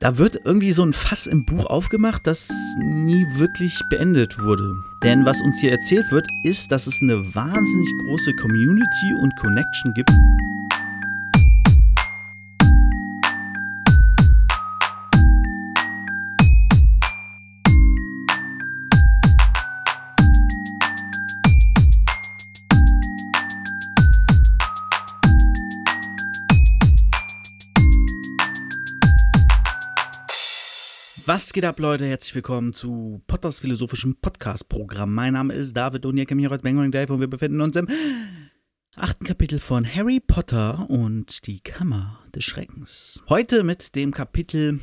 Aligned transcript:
Da 0.00 0.16
wird 0.16 0.42
irgendwie 0.44 0.70
so 0.70 0.84
ein 0.84 0.92
Fass 0.92 1.26
im 1.26 1.44
Buch 1.44 1.66
aufgemacht, 1.66 2.24
das 2.24 2.48
nie 2.78 3.26
wirklich 3.34 3.82
beendet 3.90 4.38
wurde. 4.38 4.76
Denn 5.02 5.26
was 5.26 5.42
uns 5.42 5.60
hier 5.60 5.72
erzählt 5.72 6.12
wird, 6.12 6.28
ist, 6.44 6.70
dass 6.70 6.86
es 6.86 7.02
eine 7.02 7.34
wahnsinnig 7.34 7.90
große 8.04 8.32
Community 8.36 9.14
und 9.20 9.34
Connection 9.40 9.94
gibt. 9.94 10.12
Was 31.26 31.52
geht 31.52 31.64
ab, 31.64 31.78
Leute? 31.78 32.06
Herzlich 32.06 32.34
willkommen 32.34 32.72
zu 32.72 33.22
Potters 33.26 33.60
philosophischem 33.60 34.16
Podcast-Programm. 34.20 35.14
Mein 35.14 35.34
Name 35.34 35.54
ist 35.54 35.74
David 35.76 36.06
und 36.06 36.16
ihr 36.16 36.26
kennt 36.26 36.40
mich 36.40 36.50
heute 36.50 36.62
Bangering 36.62 36.90
Dave 36.90 37.12
und 37.12 37.20
wir 37.20 37.28
befinden 37.28 37.60
uns 37.60 37.76
im 37.76 37.88
achten 38.94 39.24
Kapitel 39.24 39.58
von 39.58 39.84
Harry 39.84 40.20
Potter 40.20 40.88
und 40.88 41.46
die 41.46 41.60
Kammer 41.60 42.20
des 42.34 42.44
Schreckens. 42.44 43.22
Heute 43.28 43.62
mit 43.62 43.94
dem 43.94 44.12
Kapitel 44.12 44.80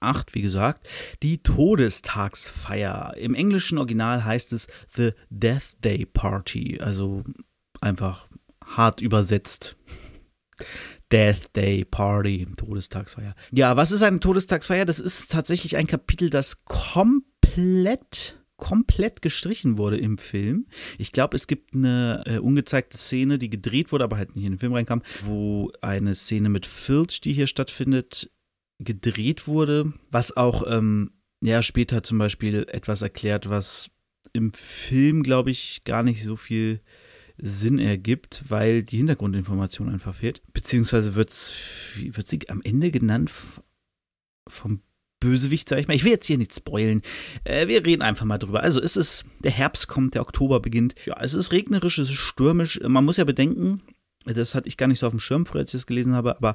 8, 0.00 0.34
wie 0.34 0.42
gesagt, 0.42 0.86
die 1.22 1.42
Todestagsfeier. 1.42 3.14
Im 3.16 3.34
englischen 3.34 3.78
Original 3.78 4.24
heißt 4.24 4.52
es 4.52 4.66
The 4.92 5.12
Death 5.30 5.82
Day 5.82 6.06
Party, 6.06 6.80
also 6.80 7.24
einfach 7.80 8.28
hart 8.64 9.00
übersetzt. 9.00 9.76
Death 11.12 11.54
Day 11.54 11.84
Party, 11.84 12.46
Todestagsfeier. 12.56 13.34
Ja, 13.50 13.76
was 13.76 13.92
ist 13.92 14.02
eine 14.02 14.20
Todestagsfeier? 14.20 14.84
Das 14.84 14.98
ist 14.98 15.30
tatsächlich 15.30 15.76
ein 15.76 15.86
Kapitel, 15.86 16.30
das 16.30 16.64
komplett 16.64 18.36
komplett 18.56 19.20
gestrichen 19.20 19.78
wurde 19.78 19.98
im 19.98 20.16
Film. 20.16 20.66
Ich 20.96 21.12
glaube, 21.12 21.36
es 21.36 21.46
gibt 21.46 21.74
eine 21.74 22.22
äh, 22.24 22.38
ungezeigte 22.38 22.96
Szene, 22.96 23.38
die 23.38 23.50
gedreht 23.50 23.92
wurde, 23.92 24.04
aber 24.04 24.16
halt 24.16 24.36
nicht 24.36 24.44
in 24.44 24.52
den 24.52 24.58
Film 24.58 24.72
reinkam, 24.72 25.02
wo 25.22 25.72
eine 25.80 26.14
Szene 26.14 26.48
mit 26.48 26.64
Filch, 26.64 27.20
die 27.20 27.32
hier 27.32 27.46
stattfindet, 27.46 28.30
gedreht 28.78 29.46
wurde, 29.46 29.92
was 30.10 30.36
auch 30.36 30.64
ähm, 30.66 31.12
ja 31.42 31.62
später 31.62 32.02
zum 32.02 32.18
Beispiel 32.18 32.66
etwas 32.70 33.02
erklärt, 33.02 33.48
was 33.48 33.90
im 34.32 34.52
Film, 34.52 35.22
glaube 35.22 35.50
ich, 35.50 35.82
gar 35.84 36.02
nicht 36.02 36.22
so 36.24 36.36
viel 36.36 36.80
Sinn 37.36 37.78
ergibt, 37.78 38.44
weil 38.48 38.82
die 38.82 38.98
Hintergrundinformation 38.98 39.88
einfach 39.88 40.14
fehlt. 40.14 40.42
Beziehungsweise 40.52 41.14
wird 41.14 41.30
sie 41.32 42.48
am 42.48 42.62
Ende 42.62 42.90
genannt 42.90 43.30
vom 44.48 44.80
Bösewicht, 45.20 45.68
sag 45.68 45.78
ich 45.78 45.88
mal. 45.88 45.94
Ich 45.94 46.04
will 46.04 46.12
jetzt 46.12 46.26
hier 46.26 46.38
nicht 46.38 46.54
spoilen. 46.54 47.02
Äh, 47.44 47.66
wir 47.66 47.84
reden 47.84 48.02
einfach 48.02 48.26
mal 48.26 48.38
drüber. 48.38 48.62
Also 48.62 48.80
es 48.80 48.96
ist, 48.96 49.24
der 49.40 49.52
Herbst 49.52 49.88
kommt, 49.88 50.14
der 50.14 50.22
Oktober 50.22 50.60
beginnt. 50.60 50.94
Ja, 51.06 51.16
es 51.20 51.34
ist 51.34 51.50
regnerisch, 51.50 51.98
es 51.98 52.10
ist 52.10 52.16
stürmisch. 52.16 52.78
Man 52.86 53.04
muss 53.04 53.16
ja 53.16 53.24
bedenken, 53.24 53.82
das 54.26 54.54
hatte 54.54 54.68
ich 54.68 54.76
gar 54.76 54.86
nicht 54.86 54.98
so 54.98 55.06
auf 55.06 55.12
dem 55.12 55.20
Schirm, 55.20 55.46
als 55.54 55.72
ich 55.72 55.80
das 55.80 55.86
gelesen 55.86 56.14
habe, 56.14 56.36
aber 56.36 56.54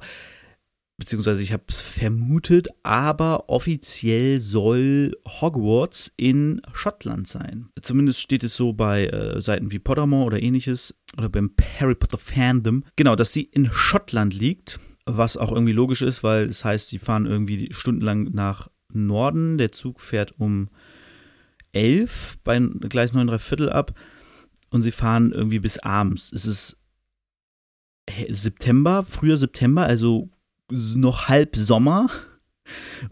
beziehungsweise 1.00 1.42
ich 1.42 1.54
habe 1.54 1.64
es 1.70 1.80
vermutet, 1.80 2.68
aber 2.84 3.50
offiziell 3.50 4.40
soll 4.40 5.18
Hogwarts 5.26 6.12
in 6.18 6.62
Schottland 6.74 7.28
sein. 7.28 7.70
Zumindest 7.82 8.20
steht 8.20 8.44
es 8.44 8.56
so 8.56 8.74
bei 8.74 9.08
äh, 9.08 9.42
Seiten 9.42 9.72
wie 9.72 9.80
Pottermore 9.80 10.26
oder 10.26 10.42
ähnliches 10.42 10.94
oder 11.18 11.30
beim 11.30 11.54
Harry 11.80 11.96
Potter 11.96 12.18
Fandom. 12.18 12.84
Genau, 12.98 13.16
dass 13.16 13.34
sie 13.34 13.44
in 13.44 13.72
Schottland 13.72 14.34
liegt, 14.34 14.80
was 15.06 15.38
auch 15.38 15.52
irgendwie 15.52 15.74
logisch 15.74 16.02
ist, 16.02 16.22
weil 16.22 16.50
es 16.50 16.66
heißt, 16.66 16.90
sie 16.90 17.00
fahren 17.00 17.26
irgendwie 17.26 17.70
stundenlang 17.72 18.26
nach 18.34 18.70
Norden. 18.92 19.58
Der 19.58 19.72
Zug 19.72 20.02
fährt 20.02 20.34
um 20.38 20.70
11 21.72 22.40
bei 22.44 22.60
Gleis 22.60 23.14
9 23.14 23.40
Viertel 23.40 23.70
ab 23.70 23.98
und 24.70 24.84
sie 24.84 24.92
fahren 24.92 25.32
irgendwie 25.32 25.60
bis 25.60 25.78
abends. 25.80 26.32
Es 26.34 26.46
ist 26.46 26.78
September, 28.28 29.06
früher 29.08 29.38
September, 29.38 29.84
also 29.84 30.30
noch 30.70 31.28
halb 31.28 31.56
Sommer 31.56 32.10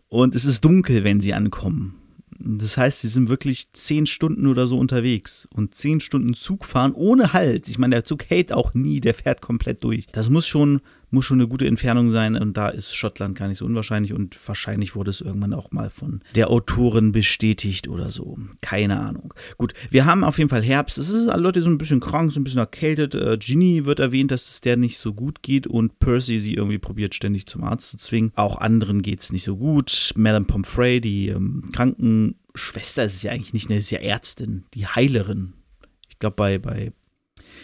und 0.08 0.36
es 0.36 0.46
ist 0.46 0.64
dunkel, 0.64 1.04
wenn 1.04 1.22
sie 1.22 1.34
ankommen. 1.34 1.96
Das 2.40 2.78
heißt, 2.78 3.02
sie 3.02 3.08
sind 3.08 3.30
wirklich 3.30 3.72
zehn 3.74 4.06
Stunden 4.06 4.46
oder 4.46 4.68
so 4.68 4.78
unterwegs 4.78 5.48
und 5.54 5.74
zehn 5.74 6.00
Stunden 6.00 6.36
Zug 6.36 6.66
fahren 6.66 6.94
ohne 6.94 7.34
Halt. 7.34 7.68
Ich 7.68 7.80
meine, 7.80 7.96
der 7.96 8.06
Zug 8.06 8.26
hält 8.30 8.54
auch 8.54 8.74
nie, 8.74 9.02
der 9.02 9.16
fährt 9.16 9.42
komplett 9.42 9.84
durch. 9.84 10.06
Das 10.12 10.30
muss 10.30 10.46
schon 10.46 10.82
muss 11.10 11.26
schon 11.26 11.40
eine 11.40 11.48
gute 11.48 11.68
Entfernung 11.68 12.12
sein 12.12 12.36
und 12.36 12.58
da 12.58 12.70
ist 12.70 12.94
Schottland 12.94 13.38
gar 13.38 13.48
nicht 13.48 13.60
so 13.60 13.66
unwahrscheinlich 13.66 14.14
und 14.14 14.38
wahrscheinlich 14.48 14.96
wurde 14.96 15.10
es 15.10 15.22
irgendwann 15.22 15.54
auch 15.54 15.72
mal 15.72 15.90
von 15.90 16.22
der 16.36 16.50
Autorin 16.50 17.12
bestätigt 17.12 17.88
oder 17.88 18.12
so. 18.12 18.38
Keine 18.62 19.00
Ahnung. 19.00 19.34
Gut, 19.58 19.74
wir 19.90 20.06
haben 20.06 20.24
auf 20.24 20.38
jeden 20.38 20.50
Fall 20.50 20.64
Herbst. 20.64 20.98
Es 20.98 21.10
ist 21.10 21.28
alle 21.28 21.44
Leute 21.44 21.62
so 21.62 21.70
ein 21.70 21.78
bisschen 21.78 22.00
krank, 22.00 22.32
so 22.32 22.40
ein 22.40 22.44
bisschen 22.44 22.60
erkältet. 22.60 23.16
Äh, 23.16 23.38
Ginny 23.38 23.86
wird 23.86 24.00
erwähnt, 24.00 24.32
dass 24.32 24.50
es 24.50 24.62
der 24.62 24.78
nicht 24.78 25.00
so 25.00 25.14
gut 25.14 25.42
geht 25.42 25.68
und 25.68 26.00
Percy 26.00 26.40
sie 26.40 26.56
irgendwie 26.56 26.80
probiert 26.80 27.16
ständig 27.16 27.46
zum 27.48 27.64
Arzt 27.64 27.92
zu 27.92 27.98
zwingen. 27.98 28.32
Auch 28.36 28.58
anderen 28.58 29.02
geht 29.02 29.22
es 29.22 29.32
nicht 29.32 29.44
so 29.44 29.58
gut. 29.58 30.14
Madame 30.18 30.46
Pomfrey, 30.46 31.00
die 31.00 31.30
ähm, 31.30 31.64
Krankenschwester, 31.72 33.06
ist 33.06 33.24
ja 33.24 33.32
eigentlich 33.32 33.54
nicht, 33.54 33.70
ne, 33.70 33.78
ist 33.78 33.92
ja 33.92 34.00
Ärztin, 34.00 34.66
die 34.74 34.88
Heilerin. 34.88 35.54
Ich 36.10 36.20
glaube, 36.20 36.36
bei, 36.36 36.58
bei 36.58 36.92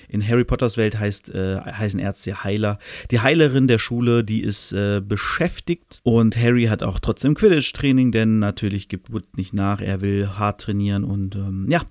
in 0.07 0.27
Harry 0.27 0.43
Potters 0.43 0.77
Welt 0.77 0.99
heißt, 0.99 1.29
äh, 1.29 1.57
heißen 1.57 1.99
Ärzte 1.99 2.43
Heiler. 2.43 2.79
Die 3.11 3.19
Heilerin 3.19 3.67
der 3.67 3.79
Schule, 3.79 4.23
die 4.23 4.41
ist 4.41 4.71
äh, 4.71 5.01
beschäftigt 5.01 5.99
und 6.03 6.37
Harry 6.37 6.65
hat 6.65 6.83
auch 6.83 6.99
trotzdem 6.99 7.35
Quidditch-Training, 7.35 8.11
denn 8.11 8.39
natürlich 8.39 8.87
gibt 8.89 9.11
Wood 9.11 9.37
nicht 9.37 9.53
nach, 9.53 9.81
er 9.81 10.01
will 10.01 10.29
hart 10.37 10.61
trainieren 10.61 11.03
und 11.03 11.35
ähm, 11.35 11.67
ja, 11.69 11.81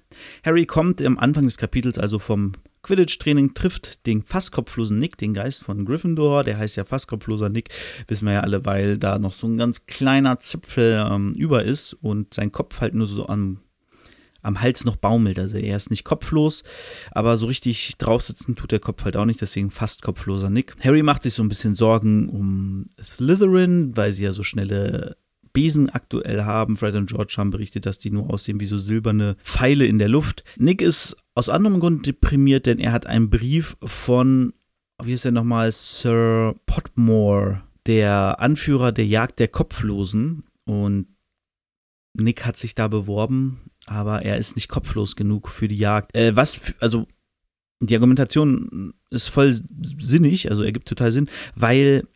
Harry 0.44 0.66
kommt 0.66 1.02
am 1.02 1.18
Anfang 1.18 1.44
des 1.44 1.56
Kapitels 1.56 1.98
also 1.98 2.18
vom 2.18 2.52
Quidditch-Training 2.82 3.54
trifft 3.54 4.06
den 4.06 4.22
fast 4.22 4.50
kopflosen 4.50 4.98
Nick, 4.98 5.16
den 5.16 5.34
Geist 5.34 5.62
von 5.62 5.84
Gryffindor. 5.84 6.42
Der 6.42 6.58
heißt 6.58 6.76
ja 6.76 6.84
fast 6.84 7.06
kopfloser 7.06 7.48
Nick, 7.48 7.70
wissen 8.08 8.26
wir 8.26 8.34
ja 8.34 8.40
alle, 8.40 8.64
weil 8.64 8.98
da 8.98 9.18
noch 9.18 9.32
so 9.32 9.46
ein 9.46 9.56
ganz 9.56 9.86
kleiner 9.86 10.38
Zipfel 10.40 11.06
ähm, 11.08 11.32
über 11.34 11.64
ist 11.64 11.94
und 11.94 12.34
sein 12.34 12.50
Kopf 12.50 12.80
halt 12.80 12.94
nur 12.94 13.06
so 13.06 13.28
am 13.28 13.60
am 14.42 14.60
Hals 14.60 14.84
noch 14.84 14.96
baumelt. 14.96 15.38
Also 15.38 15.56
er 15.56 15.76
ist 15.76 15.90
nicht 15.90 16.04
kopflos, 16.04 16.62
aber 17.10 17.36
so 17.36 17.46
richtig 17.46 17.96
draufsitzen 17.98 18.56
tut 18.56 18.72
der 18.72 18.80
Kopf 18.80 19.04
halt 19.04 19.16
auch 19.16 19.24
nicht, 19.24 19.40
deswegen 19.40 19.70
fast 19.70 20.02
kopfloser 20.02 20.50
Nick. 20.50 20.74
Harry 20.80 21.02
macht 21.02 21.22
sich 21.22 21.34
so 21.34 21.42
ein 21.42 21.48
bisschen 21.48 21.74
Sorgen 21.74 22.28
um 22.28 22.90
Slytherin, 23.00 23.96
weil 23.96 24.12
sie 24.12 24.24
ja 24.24 24.32
so 24.32 24.42
schnelle 24.42 25.16
Besen 25.52 25.90
aktuell 25.90 26.44
haben. 26.44 26.76
Fred 26.76 26.94
und 26.94 27.10
George 27.10 27.34
haben 27.36 27.50
berichtet, 27.50 27.86
dass 27.86 27.98
die 27.98 28.10
nur 28.10 28.30
aussehen 28.30 28.60
wie 28.60 28.66
so 28.66 28.78
silberne 28.78 29.36
Pfeile 29.42 29.86
in 29.86 29.98
der 29.98 30.08
Luft. 30.08 30.44
Nick 30.56 30.82
ist 30.82 31.16
aus 31.34 31.48
anderem 31.48 31.80
Grund 31.80 32.06
deprimiert, 32.06 32.66
denn 32.66 32.78
er 32.78 32.92
hat 32.92 33.06
einen 33.06 33.30
Brief 33.30 33.76
von, 33.84 34.54
wie 35.02 35.12
ist 35.12 35.24
er 35.24 35.32
nochmal, 35.32 35.70
Sir 35.72 36.54
Potmore, 36.66 37.62
der 37.86 38.40
Anführer 38.40 38.92
der 38.92 39.06
Jagd 39.06 39.38
der 39.38 39.48
Kopflosen. 39.48 40.44
Und 40.64 41.08
Nick 42.14 42.44
hat 42.44 42.56
sich 42.56 42.74
da 42.74 42.88
beworben 42.88 43.60
aber 43.86 44.22
er 44.22 44.36
ist 44.36 44.56
nicht 44.56 44.68
kopflos 44.68 45.16
genug 45.16 45.48
für 45.48 45.68
die 45.68 45.78
Jagd. 45.78 46.14
Äh, 46.14 46.36
was, 46.36 46.74
also 46.80 47.06
die 47.80 47.94
Argumentation 47.94 48.94
ist 49.10 49.28
voll 49.28 49.58
sinnig, 49.98 50.50
also 50.50 50.62
ergibt 50.62 50.88
total 50.88 51.10
Sinn, 51.10 51.28
weil 51.56 52.06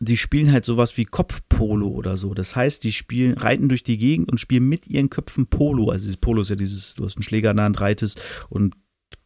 die 0.00 0.16
spielen 0.16 0.50
halt 0.50 0.64
sowas 0.64 0.96
wie 0.96 1.04
Kopfpolo 1.04 1.88
oder 1.88 2.16
so. 2.16 2.32
Das 2.32 2.56
heißt, 2.56 2.82
die 2.84 2.92
spielen, 2.92 3.36
reiten 3.36 3.68
durch 3.68 3.82
die 3.82 3.98
Gegend 3.98 4.30
und 4.30 4.38
spielen 4.38 4.66
mit 4.66 4.86
ihren 4.86 5.10
Köpfen 5.10 5.46
Polo. 5.46 5.90
Also 5.90 6.04
dieses 6.04 6.16
Polo 6.16 6.40
ist 6.40 6.48
ja 6.48 6.56
dieses, 6.56 6.94
du 6.94 7.04
hast 7.04 7.16
einen 7.16 7.22
Schläger 7.22 7.50
in 7.50 7.58
der 7.58 7.66
Hand, 7.66 7.80
reitest 7.80 8.20
und 8.48 8.74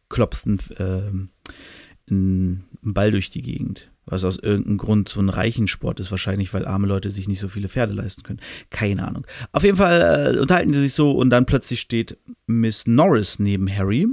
klopfst 0.09 0.45
einen, 0.45 0.59
äh, 0.77 2.11
einen 2.11 2.65
Ball 2.81 3.11
durch 3.11 3.29
die 3.29 3.41
Gegend 3.41 3.89
was 4.05 4.23
aus 4.23 4.37
irgendeinem 4.37 4.77
Grund 4.77 5.09
so 5.09 5.19
ein 5.19 5.29
Reichensport 5.29 5.99
ist, 5.99 6.11
wahrscheinlich, 6.11 6.53
weil 6.53 6.65
arme 6.65 6.87
Leute 6.87 7.11
sich 7.11 7.27
nicht 7.27 7.39
so 7.39 7.47
viele 7.47 7.69
Pferde 7.69 7.93
leisten 7.93 8.23
können. 8.23 8.41
Keine 8.69 9.07
Ahnung. 9.07 9.25
Auf 9.51 9.63
jeden 9.63 9.77
Fall 9.77 10.35
äh, 10.35 10.39
unterhalten 10.39 10.71
die 10.71 10.79
sich 10.79 10.93
so 10.93 11.11
und 11.11 11.29
dann 11.29 11.45
plötzlich 11.45 11.79
steht 11.79 12.17
Miss 12.45 12.85
Norris 12.87 13.39
neben 13.39 13.73
Harry. 13.73 14.07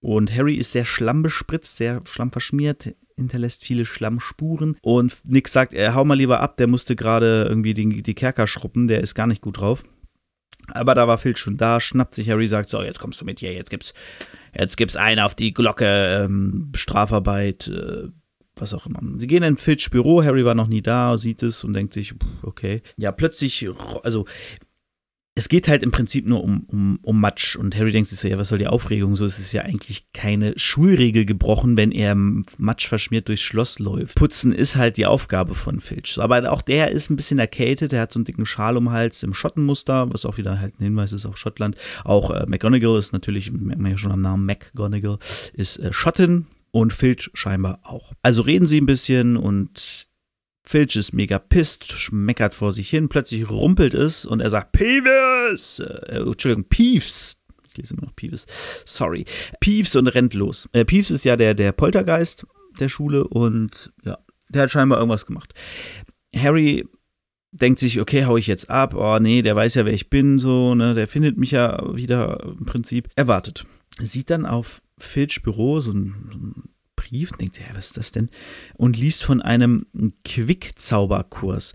Und 0.00 0.34
Harry 0.34 0.54
ist 0.54 0.72
sehr 0.72 0.84
schlammbespritzt, 0.84 1.76
sehr 1.76 2.00
schlammverschmiert, 2.06 2.94
hinterlässt 3.16 3.64
viele 3.64 3.84
Schlammspuren. 3.84 4.76
Und 4.82 5.16
Nick 5.24 5.48
sagt, 5.48 5.72
er 5.72 5.94
hau 5.94 6.04
mal 6.04 6.14
lieber 6.14 6.40
ab, 6.40 6.56
der 6.58 6.66
musste 6.66 6.96
gerade 6.96 7.46
irgendwie 7.48 7.74
die, 7.74 8.02
die 8.02 8.14
Kerker 8.14 8.46
schruppen, 8.46 8.88
der 8.88 9.00
ist 9.00 9.14
gar 9.14 9.26
nicht 9.26 9.40
gut 9.40 9.58
drauf. 9.58 9.82
Aber 10.68 10.94
da 10.94 11.06
war 11.06 11.18
Phil 11.18 11.36
schon 11.36 11.56
da, 11.56 11.80
schnappt 11.80 12.14
sich 12.14 12.28
Harry, 12.28 12.48
sagt, 12.48 12.70
so, 12.70 12.82
jetzt 12.82 12.98
kommst 12.98 13.20
du 13.20 13.24
mit 13.24 13.40
hier, 13.40 13.52
jetzt 13.52 13.70
gibt's, 13.70 13.94
jetzt 14.56 14.76
gibt's 14.76 14.96
einen 14.96 15.20
auf 15.20 15.34
die 15.34 15.54
Glocke, 15.54 16.24
ähm, 16.24 16.72
Strafarbeit, 16.74 17.68
äh, 17.68 18.08
was 18.56 18.74
auch 18.74 18.86
immer. 18.86 19.00
Sie 19.16 19.26
gehen 19.26 19.42
in 19.42 19.56
Filch 19.56 19.90
Büro, 19.90 20.22
Harry 20.24 20.44
war 20.44 20.54
noch 20.54 20.68
nie 20.68 20.82
da, 20.82 21.16
sieht 21.18 21.42
es 21.42 21.62
und 21.62 21.74
denkt 21.74 21.94
sich, 21.94 22.14
okay. 22.42 22.82
Ja, 22.96 23.12
plötzlich, 23.12 23.68
also 24.02 24.26
es 25.38 25.50
geht 25.50 25.68
halt 25.68 25.82
im 25.82 25.90
Prinzip 25.90 26.26
nur 26.26 26.42
um, 26.42 26.64
um, 26.68 26.98
um 27.02 27.20
Matsch. 27.20 27.56
Und 27.56 27.76
Harry 27.76 27.92
denkt 27.92 28.08
sich 28.08 28.18
so, 28.18 28.26
ja, 28.26 28.38
was 28.38 28.48
soll 28.48 28.58
die 28.58 28.68
Aufregung? 28.68 29.16
So 29.16 29.26
ist 29.26 29.38
es 29.38 29.52
ja 29.52 29.62
eigentlich 29.62 30.10
keine 30.14 30.54
Schulregel 30.58 31.26
gebrochen, 31.26 31.76
wenn 31.76 31.92
er 31.92 32.14
Matsch 32.14 32.88
verschmiert 32.88 33.28
durchs 33.28 33.42
Schloss 33.42 33.78
läuft. 33.78 34.14
Putzen 34.14 34.52
ist 34.52 34.76
halt 34.76 34.96
die 34.96 35.04
Aufgabe 35.04 35.54
von 35.54 35.78
Filch. 35.78 36.18
Aber 36.18 36.50
auch 36.50 36.62
der 36.62 36.90
ist 36.90 37.10
ein 37.10 37.16
bisschen 37.16 37.38
erkältet. 37.38 37.92
Er 37.92 38.00
hat 38.00 38.12
so 38.12 38.18
einen 38.18 38.24
dicken 38.24 38.46
Schal 38.46 38.78
um 38.78 38.84
den 38.84 38.92
Hals 38.92 39.22
im 39.22 39.34
Schottenmuster, 39.34 40.10
was 40.10 40.24
auch 40.24 40.38
wieder 40.38 40.58
halt 40.58 40.80
ein 40.80 40.84
Hinweis 40.84 41.12
ist 41.12 41.26
auf 41.26 41.36
Schottland. 41.36 41.76
Auch 42.04 42.30
äh, 42.30 42.46
McGonagall 42.48 42.98
ist 42.98 43.12
natürlich, 43.12 43.52
merkt 43.52 43.82
man 43.82 43.90
ja 43.90 43.98
schon 43.98 44.12
am 44.12 44.22
Namen 44.22 44.46
McGonagall, 44.46 45.18
ist 45.52 45.78
äh, 45.78 45.92
Schottin 45.92 46.46
und 46.76 46.92
Filch 46.92 47.30
scheinbar 47.32 47.80
auch. 47.84 48.12
Also 48.22 48.42
reden 48.42 48.66
sie 48.66 48.78
ein 48.78 48.84
bisschen 48.84 49.38
und 49.38 50.08
Filch 50.62 50.96
ist 50.96 51.14
mega 51.14 51.38
pisst, 51.38 51.90
schmeckert 51.90 52.52
vor 52.52 52.70
sich 52.70 52.90
hin, 52.90 53.08
plötzlich 53.08 53.48
rumpelt 53.48 53.94
es 53.94 54.26
und 54.26 54.40
er 54.40 54.50
sagt 54.50 54.72
Peeves! 54.72 55.78
Äh, 55.78 56.18
Entschuldigung, 56.18 56.64
Peeves. 56.68 57.38
Ich 57.66 57.78
lese 57.78 57.94
immer 57.94 58.02
noch 58.02 58.14
Peeves. 58.14 58.44
Sorry. 58.84 59.24
Peeves 59.58 59.96
und 59.96 60.08
rennt 60.08 60.34
los. 60.34 60.68
Äh, 60.72 60.84
Peeves 60.84 61.10
ist 61.10 61.24
ja 61.24 61.36
der, 61.36 61.54
der 61.54 61.72
Poltergeist 61.72 62.46
der 62.78 62.90
Schule 62.90 63.26
und 63.26 63.90
ja, 64.04 64.18
der 64.50 64.64
hat 64.64 64.70
scheinbar 64.70 64.98
irgendwas 64.98 65.24
gemacht. 65.24 65.54
Harry 66.36 66.86
denkt 67.52 67.78
sich, 67.78 68.02
okay, 68.02 68.26
hau 68.26 68.36
ich 68.36 68.48
jetzt 68.48 68.68
ab. 68.68 68.94
Oh 68.94 69.18
nee, 69.18 69.40
der 69.40 69.56
weiß 69.56 69.76
ja, 69.76 69.86
wer 69.86 69.94
ich 69.94 70.10
bin, 70.10 70.38
so, 70.38 70.74
ne, 70.74 70.92
der 70.92 71.06
findet 71.06 71.38
mich 71.38 71.52
ja 71.52 71.96
wieder 71.96 72.38
im 72.42 72.66
Prinzip. 72.66 73.08
Er 73.16 73.28
wartet. 73.28 73.64
Sieht 73.98 74.28
dann 74.28 74.44
auf 74.44 74.82
Filch 74.98 75.42
Büro 75.42 75.80
so 75.80 75.92
ein, 75.92 76.28
so 76.32 76.38
ein 76.38 76.70
Brief, 76.96 77.30
denkt 77.32 77.60
er, 77.60 77.76
was 77.76 77.86
ist 77.86 77.96
das 77.96 78.12
denn? 78.12 78.30
Und 78.74 78.96
liest 78.96 79.22
von 79.22 79.40
einem 79.40 79.86
Quickzauberkurs. 80.24 81.74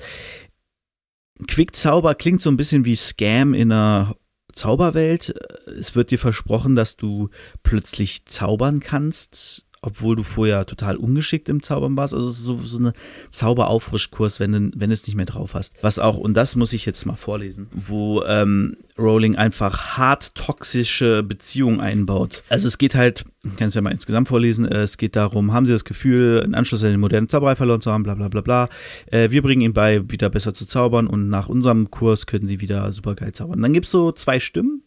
Quickzauber 1.47 2.15
klingt 2.15 2.41
so 2.41 2.49
ein 2.49 2.57
bisschen 2.57 2.85
wie 2.85 2.95
Scam 2.95 3.53
in 3.53 3.71
einer 3.71 4.15
Zauberwelt. 4.53 5.33
Es 5.67 5.95
wird 5.95 6.11
dir 6.11 6.19
versprochen, 6.19 6.75
dass 6.75 6.97
du 6.97 7.29
plötzlich 7.63 8.25
zaubern 8.25 8.79
kannst 8.79 9.65
obwohl 9.81 10.15
du 10.15 10.23
vorher 10.23 10.65
total 10.65 10.95
ungeschickt 10.95 11.49
im 11.49 11.63
Zaubern 11.63 11.97
warst. 11.97 12.13
Also 12.13 12.29
so, 12.29 12.55
so 12.55 12.77
eine 12.77 12.93
Zauberauffrischkurs, 13.31 14.39
wenn 14.39 14.51
du 14.51 14.71
wenn 14.75 14.91
es 14.91 15.07
nicht 15.07 15.15
mehr 15.15 15.25
drauf 15.25 15.55
hast. 15.55 15.73
Was 15.81 15.97
auch, 15.97 16.17
und 16.17 16.35
das 16.35 16.55
muss 16.55 16.73
ich 16.73 16.85
jetzt 16.85 17.05
mal 17.05 17.15
vorlesen, 17.15 17.67
wo 17.73 18.23
ähm, 18.23 18.77
Rowling 18.97 19.35
einfach 19.35 19.97
hart 19.97 20.35
toxische 20.35 21.23
Beziehungen 21.23 21.79
einbaut. 21.79 22.43
Also 22.49 22.67
es 22.67 22.77
geht 22.77 22.93
halt, 22.93 23.25
ich 23.43 23.55
kann 23.55 23.69
es 23.69 23.75
ja 23.75 23.81
mal 23.81 23.91
insgesamt 23.91 24.27
vorlesen, 24.27 24.65
äh, 24.65 24.81
es 24.81 24.97
geht 24.97 25.15
darum, 25.15 25.51
haben 25.51 25.65
sie 25.65 25.71
das 25.71 25.85
Gefühl, 25.85 26.41
einen 26.43 26.53
Anschluss 26.53 26.83
an 26.83 26.91
den 26.91 26.99
modernen 26.99 27.27
Zauberei 27.27 27.55
verloren 27.55 27.81
zu 27.81 27.91
haben, 27.91 28.03
bla 28.03 28.13
bla 28.13 28.27
bla 28.27 28.41
bla. 28.41 28.69
Äh, 29.07 29.31
wir 29.31 29.41
bringen 29.41 29.61
ihnen 29.61 29.73
bei, 29.73 30.07
wieder 30.11 30.29
besser 30.29 30.53
zu 30.53 30.67
zaubern 30.67 31.07
und 31.07 31.29
nach 31.29 31.49
unserem 31.49 31.89
Kurs 31.89 32.27
können 32.27 32.47
sie 32.47 32.61
wieder 32.61 32.91
super 32.91 33.15
geil 33.15 33.31
zaubern. 33.31 33.61
Dann 33.61 33.73
gibt 33.73 33.87
es 33.87 33.91
so 33.91 34.11
zwei 34.11 34.39
Stimmen, 34.39 34.83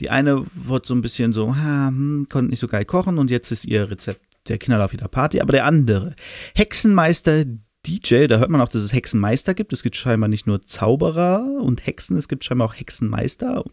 die 0.00 0.10
eine 0.10 0.44
wird 0.46 0.86
so 0.86 0.94
ein 0.94 1.02
bisschen 1.02 1.32
so, 1.32 1.56
ha, 1.56 1.88
hm, 1.88 2.26
konnte 2.28 2.50
nicht 2.50 2.60
so 2.60 2.68
geil 2.68 2.84
kochen 2.84 3.18
und 3.18 3.30
jetzt 3.30 3.50
ist 3.50 3.64
ihr 3.64 3.90
Rezept 3.90 4.20
der 4.48 4.58
Kinderlauf 4.58 4.92
wieder 4.92 5.08
Party. 5.08 5.40
Aber 5.40 5.52
der 5.52 5.64
andere, 5.64 6.14
Hexenmeister 6.54 7.44
DJ, 7.86 8.26
da 8.26 8.38
hört 8.38 8.50
man 8.50 8.60
auch, 8.60 8.68
dass 8.68 8.82
es 8.82 8.92
Hexenmeister 8.92 9.54
gibt. 9.54 9.72
Es 9.72 9.82
gibt 9.82 9.96
scheinbar 9.96 10.28
nicht 10.28 10.46
nur 10.46 10.66
Zauberer 10.66 11.44
und 11.60 11.86
Hexen, 11.86 12.16
es 12.16 12.28
gibt 12.28 12.44
scheinbar 12.44 12.68
auch 12.68 12.74
Hexenmeister. 12.74 13.64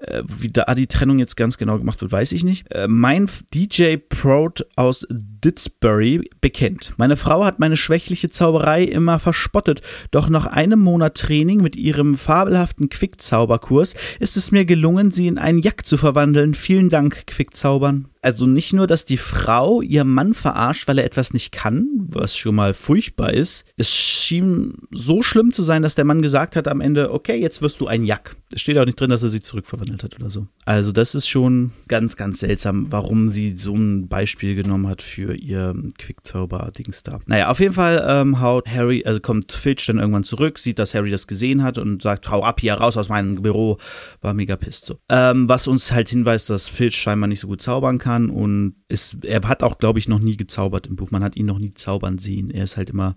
Äh, 0.00 0.22
wie 0.26 0.48
da 0.48 0.74
die 0.74 0.86
Trennung 0.86 1.18
jetzt 1.18 1.36
ganz 1.36 1.58
genau 1.58 1.78
gemacht 1.78 2.00
wird, 2.00 2.10
weiß 2.12 2.32
ich 2.32 2.44
nicht. 2.44 2.70
Äh, 2.72 2.88
mein 2.88 3.28
DJ 3.54 3.96
Proud 3.96 4.66
aus 4.76 5.06
Didsbury 5.10 6.28
bekennt. 6.40 6.94
Meine 6.96 7.16
Frau 7.16 7.44
hat 7.44 7.58
meine 7.58 7.76
schwächliche 7.76 8.30
Zauberei 8.30 8.84
immer 8.84 9.18
verspottet, 9.18 9.82
doch 10.10 10.28
nach 10.28 10.46
einem 10.46 10.80
Monat 10.80 11.16
Training 11.16 11.62
mit 11.62 11.76
ihrem 11.76 12.16
fabelhaften 12.16 12.88
Quickzauberkurs 12.88 13.94
ist 14.18 14.36
es 14.36 14.52
mir 14.52 14.64
gelungen, 14.64 15.12
sie 15.12 15.28
in 15.28 15.38
einen 15.38 15.60
Jack 15.60 15.86
zu 15.86 15.96
verwandeln. 15.96 16.54
Vielen 16.54 16.88
Dank, 16.88 17.26
Quickzaubern 17.26 18.09
also 18.22 18.46
nicht 18.46 18.72
nur, 18.72 18.86
dass 18.86 19.06
die 19.06 19.16
Frau 19.16 19.80
ihren 19.80 20.08
Mann 20.08 20.34
verarscht, 20.34 20.86
weil 20.88 20.98
er 20.98 21.06
etwas 21.06 21.32
nicht 21.32 21.52
kann, 21.52 21.88
was 22.06 22.36
schon 22.36 22.54
mal 22.54 22.74
furchtbar 22.74 23.32
ist. 23.32 23.64
Es 23.76 23.94
schien 23.94 24.74
so 24.90 25.22
schlimm 25.22 25.52
zu 25.52 25.62
sein, 25.62 25.82
dass 25.82 25.94
der 25.94 26.04
Mann 26.04 26.20
gesagt 26.20 26.54
hat 26.54 26.68
am 26.68 26.82
Ende, 26.82 27.12
okay, 27.12 27.36
jetzt 27.36 27.62
wirst 27.62 27.80
du 27.80 27.86
ein 27.86 28.04
Jack. 28.04 28.36
Es 28.52 28.60
steht 28.60 28.76
auch 28.76 28.84
nicht 28.84 29.00
drin, 29.00 29.10
dass 29.10 29.22
er 29.22 29.28
sie 29.28 29.40
zurückverwandelt 29.40 30.04
hat 30.04 30.16
oder 30.16 30.28
so. 30.28 30.46
Also 30.66 30.92
das 30.92 31.14
ist 31.14 31.28
schon 31.28 31.70
ganz, 31.88 32.16
ganz 32.16 32.40
seltsam, 32.40 32.88
warum 32.90 33.30
sie 33.30 33.56
so 33.56 33.74
ein 33.74 34.08
Beispiel 34.08 34.54
genommen 34.54 34.88
hat 34.88 35.00
für 35.00 35.34
ihr 35.34 35.74
Quickzauber-Dings 35.98 37.02
da. 37.02 37.20
Naja, 37.26 37.50
auf 37.50 37.60
jeden 37.60 37.72
Fall 37.72 38.04
ähm, 38.06 38.40
haut 38.40 38.68
Harry, 38.68 39.02
also 39.06 39.20
kommt 39.20 39.52
Filch 39.52 39.86
dann 39.86 39.98
irgendwann 39.98 40.24
zurück, 40.24 40.58
sieht, 40.58 40.78
dass 40.78 40.94
Harry 40.94 41.10
das 41.10 41.26
gesehen 41.26 41.62
hat 41.62 41.78
und 41.78 42.02
sagt, 42.02 42.30
hau 42.30 42.42
ab 42.42 42.60
hier, 42.60 42.74
raus 42.74 42.96
aus 42.96 43.08
meinem 43.08 43.40
Büro. 43.40 43.78
War 44.20 44.34
mega 44.34 44.56
pisst 44.56 44.84
so. 44.84 44.98
Ähm, 45.08 45.48
was 45.48 45.66
uns 45.68 45.92
halt 45.92 46.10
hinweist, 46.10 46.50
dass 46.50 46.68
Filch 46.68 46.96
scheinbar 46.96 47.28
nicht 47.28 47.40
so 47.40 47.46
gut 47.46 47.62
zaubern 47.62 47.98
kann 47.98 48.09
kann 48.10 48.30
und 48.30 48.74
ist, 48.88 49.24
er 49.24 49.42
hat 49.42 49.62
auch, 49.62 49.78
glaube 49.78 49.98
ich, 49.98 50.08
noch 50.08 50.18
nie 50.18 50.36
gezaubert 50.36 50.86
im 50.88 50.96
Buch. 50.96 51.10
Man 51.10 51.22
hat 51.22 51.36
ihn 51.36 51.46
noch 51.46 51.58
nie 51.58 51.72
zaubern 51.74 52.18
sehen. 52.18 52.50
Er 52.50 52.64
ist 52.64 52.76
halt 52.76 52.90
immer 52.90 53.14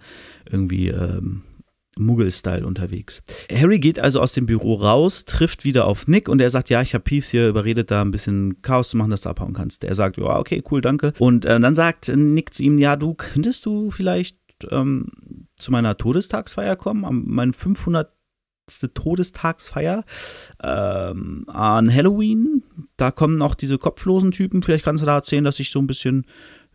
irgendwie 0.50 0.90
ähm, 0.90 1.44
Muggel-Style 1.98 2.66
unterwegs. 2.66 3.24
Harry 3.52 3.80
geht 3.80 4.00
also 4.00 4.20
aus 4.22 4.34
dem 4.34 4.46
Büro 4.46 4.76
raus, 4.76 5.26
trifft 5.26 5.64
wieder 5.64 5.86
auf 5.86 6.08
Nick 6.08 6.30
und 6.30 6.42
er 6.42 6.50
sagt, 6.50 6.70
ja, 6.70 6.82
ich 6.82 6.94
habe 6.94 7.04
Peeves 7.04 7.30
hier 7.30 7.48
überredet, 7.48 7.90
da 7.90 8.02
ein 8.02 8.12
bisschen 8.12 8.62
Chaos 8.62 8.90
zu 8.90 8.98
machen, 8.98 9.12
dass 9.12 9.22
du 9.22 9.30
abhauen 9.30 9.54
kannst. 9.54 9.84
Er 9.84 9.96
sagt, 9.96 10.18
ja, 10.18 10.38
okay, 10.40 10.64
cool, 10.72 10.82
danke. 10.82 11.14
Und 11.18 11.46
äh, 11.46 11.60
dann 11.60 11.76
sagt 11.76 12.16
Nick 12.16 12.54
zu 12.54 12.64
ihm, 12.64 12.78
ja, 12.78 12.96
du 12.96 13.16
könntest 13.16 13.66
du 13.66 13.90
vielleicht 13.90 14.38
ähm, 14.70 15.08
zu 15.58 15.72
meiner 15.72 15.98
Todestagsfeier 15.98 16.76
kommen, 16.76 17.04
am 17.04 17.26
meinem 17.26 17.54
500 17.54 18.12
Todestagsfeier 18.94 20.04
ähm, 20.62 21.46
an 21.48 21.94
Halloween. 21.94 22.63
Da 22.98 23.12
kommen 23.12 23.42
auch 23.42 23.56
diese 23.56 23.78
kopflosen 23.78 24.32
Typen. 24.32 24.62
Vielleicht 24.64 24.86
kannst 24.86 25.02
du 25.02 25.06
da 25.06 25.16
erzählen, 25.16 25.44
dass 25.44 25.60
ich 25.60 25.72
so 25.72 25.80
ein 25.80 25.88
bisschen, 25.88 26.26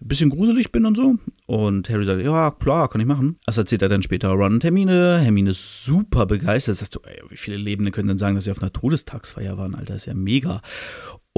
bisschen 0.00 0.30
gruselig 0.30 0.72
bin 0.72 0.84
und 0.84 0.96
so. 0.96 1.14
Und 1.46 1.88
Harry 1.88 2.04
sagt, 2.04 2.22
ja, 2.22 2.50
klar, 2.50 2.88
kann 2.88 3.00
ich 3.00 3.06
machen. 3.06 3.38
Das 3.46 3.58
erzählt 3.58 3.82
er 3.82 3.88
dann 3.88 4.02
später 4.02 4.30
Ron 4.30 4.54
und 4.54 4.64
Hermine. 4.64 5.18
Hermine 5.18 5.50
ist 5.50 5.84
super 5.84 6.26
begeistert. 6.26 6.76
Sagt 6.76 6.92
so, 6.92 7.02
ey, 7.02 7.22
wie 7.28 7.36
viele 7.36 7.56
Lebende 7.56 7.92
können 7.92 8.08
denn 8.08 8.18
sagen, 8.18 8.34
dass 8.34 8.44
sie 8.44 8.50
auf 8.50 8.60
einer 8.60 8.72
Todestagsfeier 8.72 9.56
waren? 9.58 9.74
Alter, 9.74 9.94
ist 9.94 10.06
ja 10.06 10.14
mega. 10.14 10.60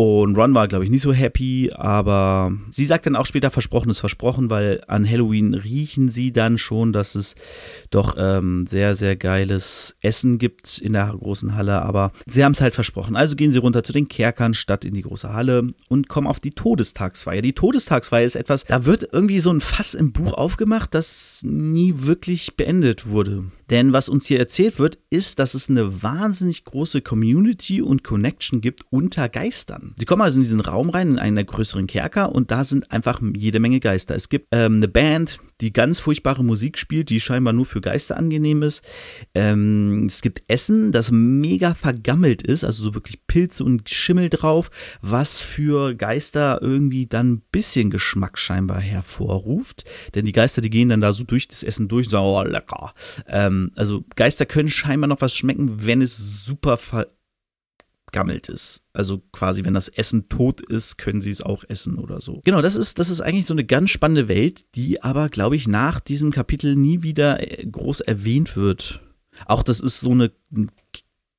Und 0.03 0.35
Ron 0.35 0.55
war, 0.55 0.67
glaube 0.67 0.87
ich, 0.87 0.91
nicht 0.91 1.03
so 1.03 1.13
happy, 1.13 1.71
aber 1.75 2.55
sie 2.71 2.87
sagt 2.87 3.05
dann 3.05 3.17
auch 3.17 3.27
später, 3.27 3.51
versprochen 3.51 3.91
ist 3.91 3.99
versprochen, 3.99 4.49
weil 4.49 4.83
an 4.87 5.07
Halloween 5.07 5.53
riechen 5.53 6.09
sie 6.09 6.33
dann 6.33 6.57
schon, 6.57 6.95
dass 6.95 7.15
es 7.15 7.35
doch 7.91 8.15
ähm, 8.17 8.65
sehr, 8.65 8.97
sehr 8.97 9.17
geiles 9.17 9.95
Essen 10.01 10.39
gibt 10.39 10.79
in 10.79 10.95
der 10.95 11.09
großen 11.09 11.55
Halle, 11.55 11.83
aber 11.83 12.13
sie 12.25 12.43
haben 12.43 12.53
es 12.53 12.63
halt 12.63 12.75
versprochen. 12.75 13.15
Also 13.15 13.37
gehen 13.37 13.53
sie 13.53 13.59
runter 13.59 13.85
zu 13.85 13.93
den 13.93 14.09
Kerkern 14.09 14.55
statt 14.55 14.87
in 14.87 14.95
die 14.95 15.03
große 15.03 15.35
Halle 15.35 15.75
und 15.91 16.09
kommen 16.09 16.29
auf 16.29 16.41
die 16.41 16.49
Todestagsfeier. 16.49 17.43
Die 17.43 17.53
Todestagsfeier 17.53 18.25
ist 18.25 18.37
etwas, 18.37 18.65
da 18.65 18.87
wird 18.87 19.07
irgendwie 19.13 19.41
so 19.41 19.53
ein 19.53 19.61
Fass 19.61 19.93
im 19.93 20.13
Buch 20.13 20.33
aufgemacht, 20.33 20.95
das 20.95 21.43
nie 21.45 21.93
wirklich 21.97 22.57
beendet 22.57 23.07
wurde. 23.07 23.45
Denn 23.71 23.93
was 23.93 24.09
uns 24.09 24.27
hier 24.27 24.41
erzählt 24.41 24.79
wird, 24.79 24.99
ist, 25.11 25.39
dass 25.39 25.55
es 25.55 25.71
eine 25.71 26.03
wahnsinnig 26.03 26.65
große 26.65 27.03
Community 27.03 27.81
und 27.81 28.03
Connection 28.03 28.61
gibt 28.61 28.83
unter 28.91 29.29
Geistern. 29.29 29.95
Sie 29.97 30.05
kommen 30.05 30.23
also 30.23 30.37
in 30.39 30.43
diesen 30.43 30.61
Raum 30.61 30.91
rein, 30.91 31.11
in 31.11 31.19
einen 31.19 31.37
der 31.37 31.45
größeren 31.45 31.87
Kerker 31.87 32.35
und 32.35 32.51
da 32.51 32.65
sind 32.65 32.91
einfach 32.91 33.21
jede 33.35 33.61
Menge 33.61 33.79
Geister. 33.79 34.17
Es 34.17 34.29
gibt 34.29 34.49
ähm, 34.51 34.77
eine 34.77 34.89
Band, 34.89 35.39
die 35.61 35.73
ganz 35.73 36.01
furchtbare 36.01 36.45
Musik 36.45 36.79
spielt, 36.79 37.11
die 37.11 37.21
scheinbar 37.21 37.53
nur 37.53 37.67
für 37.67 37.81
Geister 37.81 38.17
angenehm 38.17 38.63
ist. 38.63 38.83
Ähm, 39.35 40.07
es 40.07 40.23
gibt 40.23 40.43
Essen, 40.49 40.93
das 40.93 41.11
mega 41.11 41.75
vergammelt 41.75 42.43
ist, 42.43 42.65
also 42.65 42.83
so 42.83 42.95
wirklich 42.95 43.27
Pilze 43.27 43.65
und 43.65 43.89
Schimmel 43.89 44.31
drauf, 44.31 44.71
was 45.01 45.41
für 45.41 45.95
Geister 45.95 46.59
irgendwie 46.63 47.07
dann 47.07 47.33
ein 47.33 47.43
bisschen 47.53 47.91
Geschmack 47.91 48.39
scheinbar 48.39 48.81
hervorruft. 48.81 49.85
Denn 50.15 50.25
die 50.25 50.33
Geister, 50.33 50.63
die 50.63 50.71
gehen 50.71 50.89
dann 50.89 51.01
da 51.01 51.13
so 51.13 51.25
durch 51.25 51.49
das 51.49 51.63
Essen 51.63 51.89
durch 51.89 52.07
und 52.07 52.13
sagen, 52.13 52.27
oh, 52.27 52.43
lecker. 52.43 52.95
Ähm, 53.27 53.73
also 53.77 54.05
Geister 54.17 54.47
können 54.47 54.69
scheinbar 54.69 55.09
noch 55.09 55.21
was 55.21 55.35
schmecken, 55.35 55.87
wenn 55.87 56.03
es 56.03 56.45
super 56.45 56.77
ver 56.77 57.07
gammelt 58.13 58.49
ist. 58.49 58.83
Also 58.93 59.23
quasi, 59.33 59.65
wenn 59.65 59.75
das 59.75 59.89
Essen 59.89 60.29
tot 60.29 60.61
ist, 60.61 60.99
können 60.99 61.21
sie 61.23 61.31
es 61.31 61.43
auch 61.43 61.65
essen 61.69 61.99
oder 61.99 62.21
so. 62.21 62.41
Genau, 62.45 62.63
das 62.63 62.77
ist, 62.77 62.99
das 62.99 63.11
ist 63.11 63.21
eigentlich 63.21 63.47
so 63.47 63.55
eine 63.55 63.65
ganz 63.65 63.91
spannende 63.91 64.29
Welt, 64.29 64.65
die 64.75 65.03
aber, 65.03 65.29
glaube 65.29 65.57
ich, 65.57 65.69
nach 65.69 66.01
diesem 66.01 66.31
Kapitel 66.33 66.77
nie 66.77 67.03
wieder 67.03 67.41
äh, 67.41 67.67
groß 67.67 68.01
erwähnt 68.01 68.57
wird. 68.57 69.01
Auch 69.47 69.63
das 69.63 69.81
ist 69.81 70.01
so 70.01 70.11
eine 70.11 70.33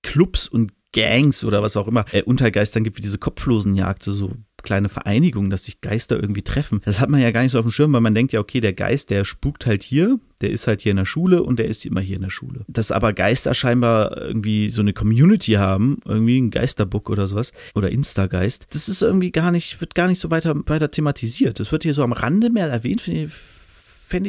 Clubs 0.03 0.47
und 0.47 0.73
Gangs 0.93 1.43
oder 1.43 1.61
was 1.61 1.77
auch 1.77 1.87
immer 1.87 2.05
äh, 2.11 2.23
Untergeistern 2.23 2.83
gibt, 2.83 2.97
wie 2.97 3.01
diese 3.01 3.17
Kopflosenjagd, 3.17 4.03
so, 4.03 4.31
kleine 4.61 4.89
Vereinigung, 4.89 5.49
dass 5.49 5.65
sich 5.65 5.81
Geister 5.81 6.19
irgendwie 6.19 6.43
treffen. 6.43 6.81
Das 6.85 6.99
hat 6.99 7.09
man 7.09 7.21
ja 7.21 7.31
gar 7.31 7.43
nicht 7.43 7.51
so 7.51 7.59
auf 7.59 7.65
dem 7.65 7.71
Schirm, 7.71 7.93
weil 7.93 8.01
man 8.01 8.15
denkt 8.15 8.33
ja, 8.33 8.39
okay, 8.39 8.61
der 8.61 8.73
Geist, 8.73 9.09
der 9.09 9.25
spukt 9.25 9.65
halt 9.65 9.83
hier, 9.83 10.19
der 10.41 10.51
ist 10.51 10.67
halt 10.67 10.81
hier 10.81 10.91
in 10.91 10.97
der 10.97 11.05
Schule 11.05 11.43
und 11.43 11.59
der 11.59 11.67
ist 11.67 11.85
immer 11.85 12.01
hier 12.01 12.15
in 12.15 12.23
der 12.23 12.29
Schule. 12.29 12.65
Dass 12.67 12.91
aber 12.91 13.13
Geister 13.13 13.53
scheinbar 13.53 14.17
irgendwie 14.17 14.69
so 14.69 14.81
eine 14.81 14.93
Community 14.93 15.53
haben, 15.53 15.99
irgendwie 16.05 16.39
ein 16.39 16.51
Geisterbook 16.51 17.09
oder 17.09 17.27
sowas 17.27 17.51
oder 17.75 17.89
Instageist, 17.89 18.67
das 18.71 18.89
ist 18.89 19.01
irgendwie 19.01 19.31
gar 19.31 19.51
nicht, 19.51 19.79
wird 19.81 19.95
gar 19.95 20.07
nicht 20.07 20.19
so 20.19 20.31
weiter, 20.31 20.55
weiter 20.67 20.91
thematisiert. 20.91 21.59
Das 21.59 21.71
wird 21.71 21.83
hier 21.83 21.93
so 21.93 22.03
am 22.03 22.13
Rande 22.13 22.49
mehr 22.49 22.67
erwähnt, 22.67 23.01
finde 23.01 23.25
ich, 23.25 23.33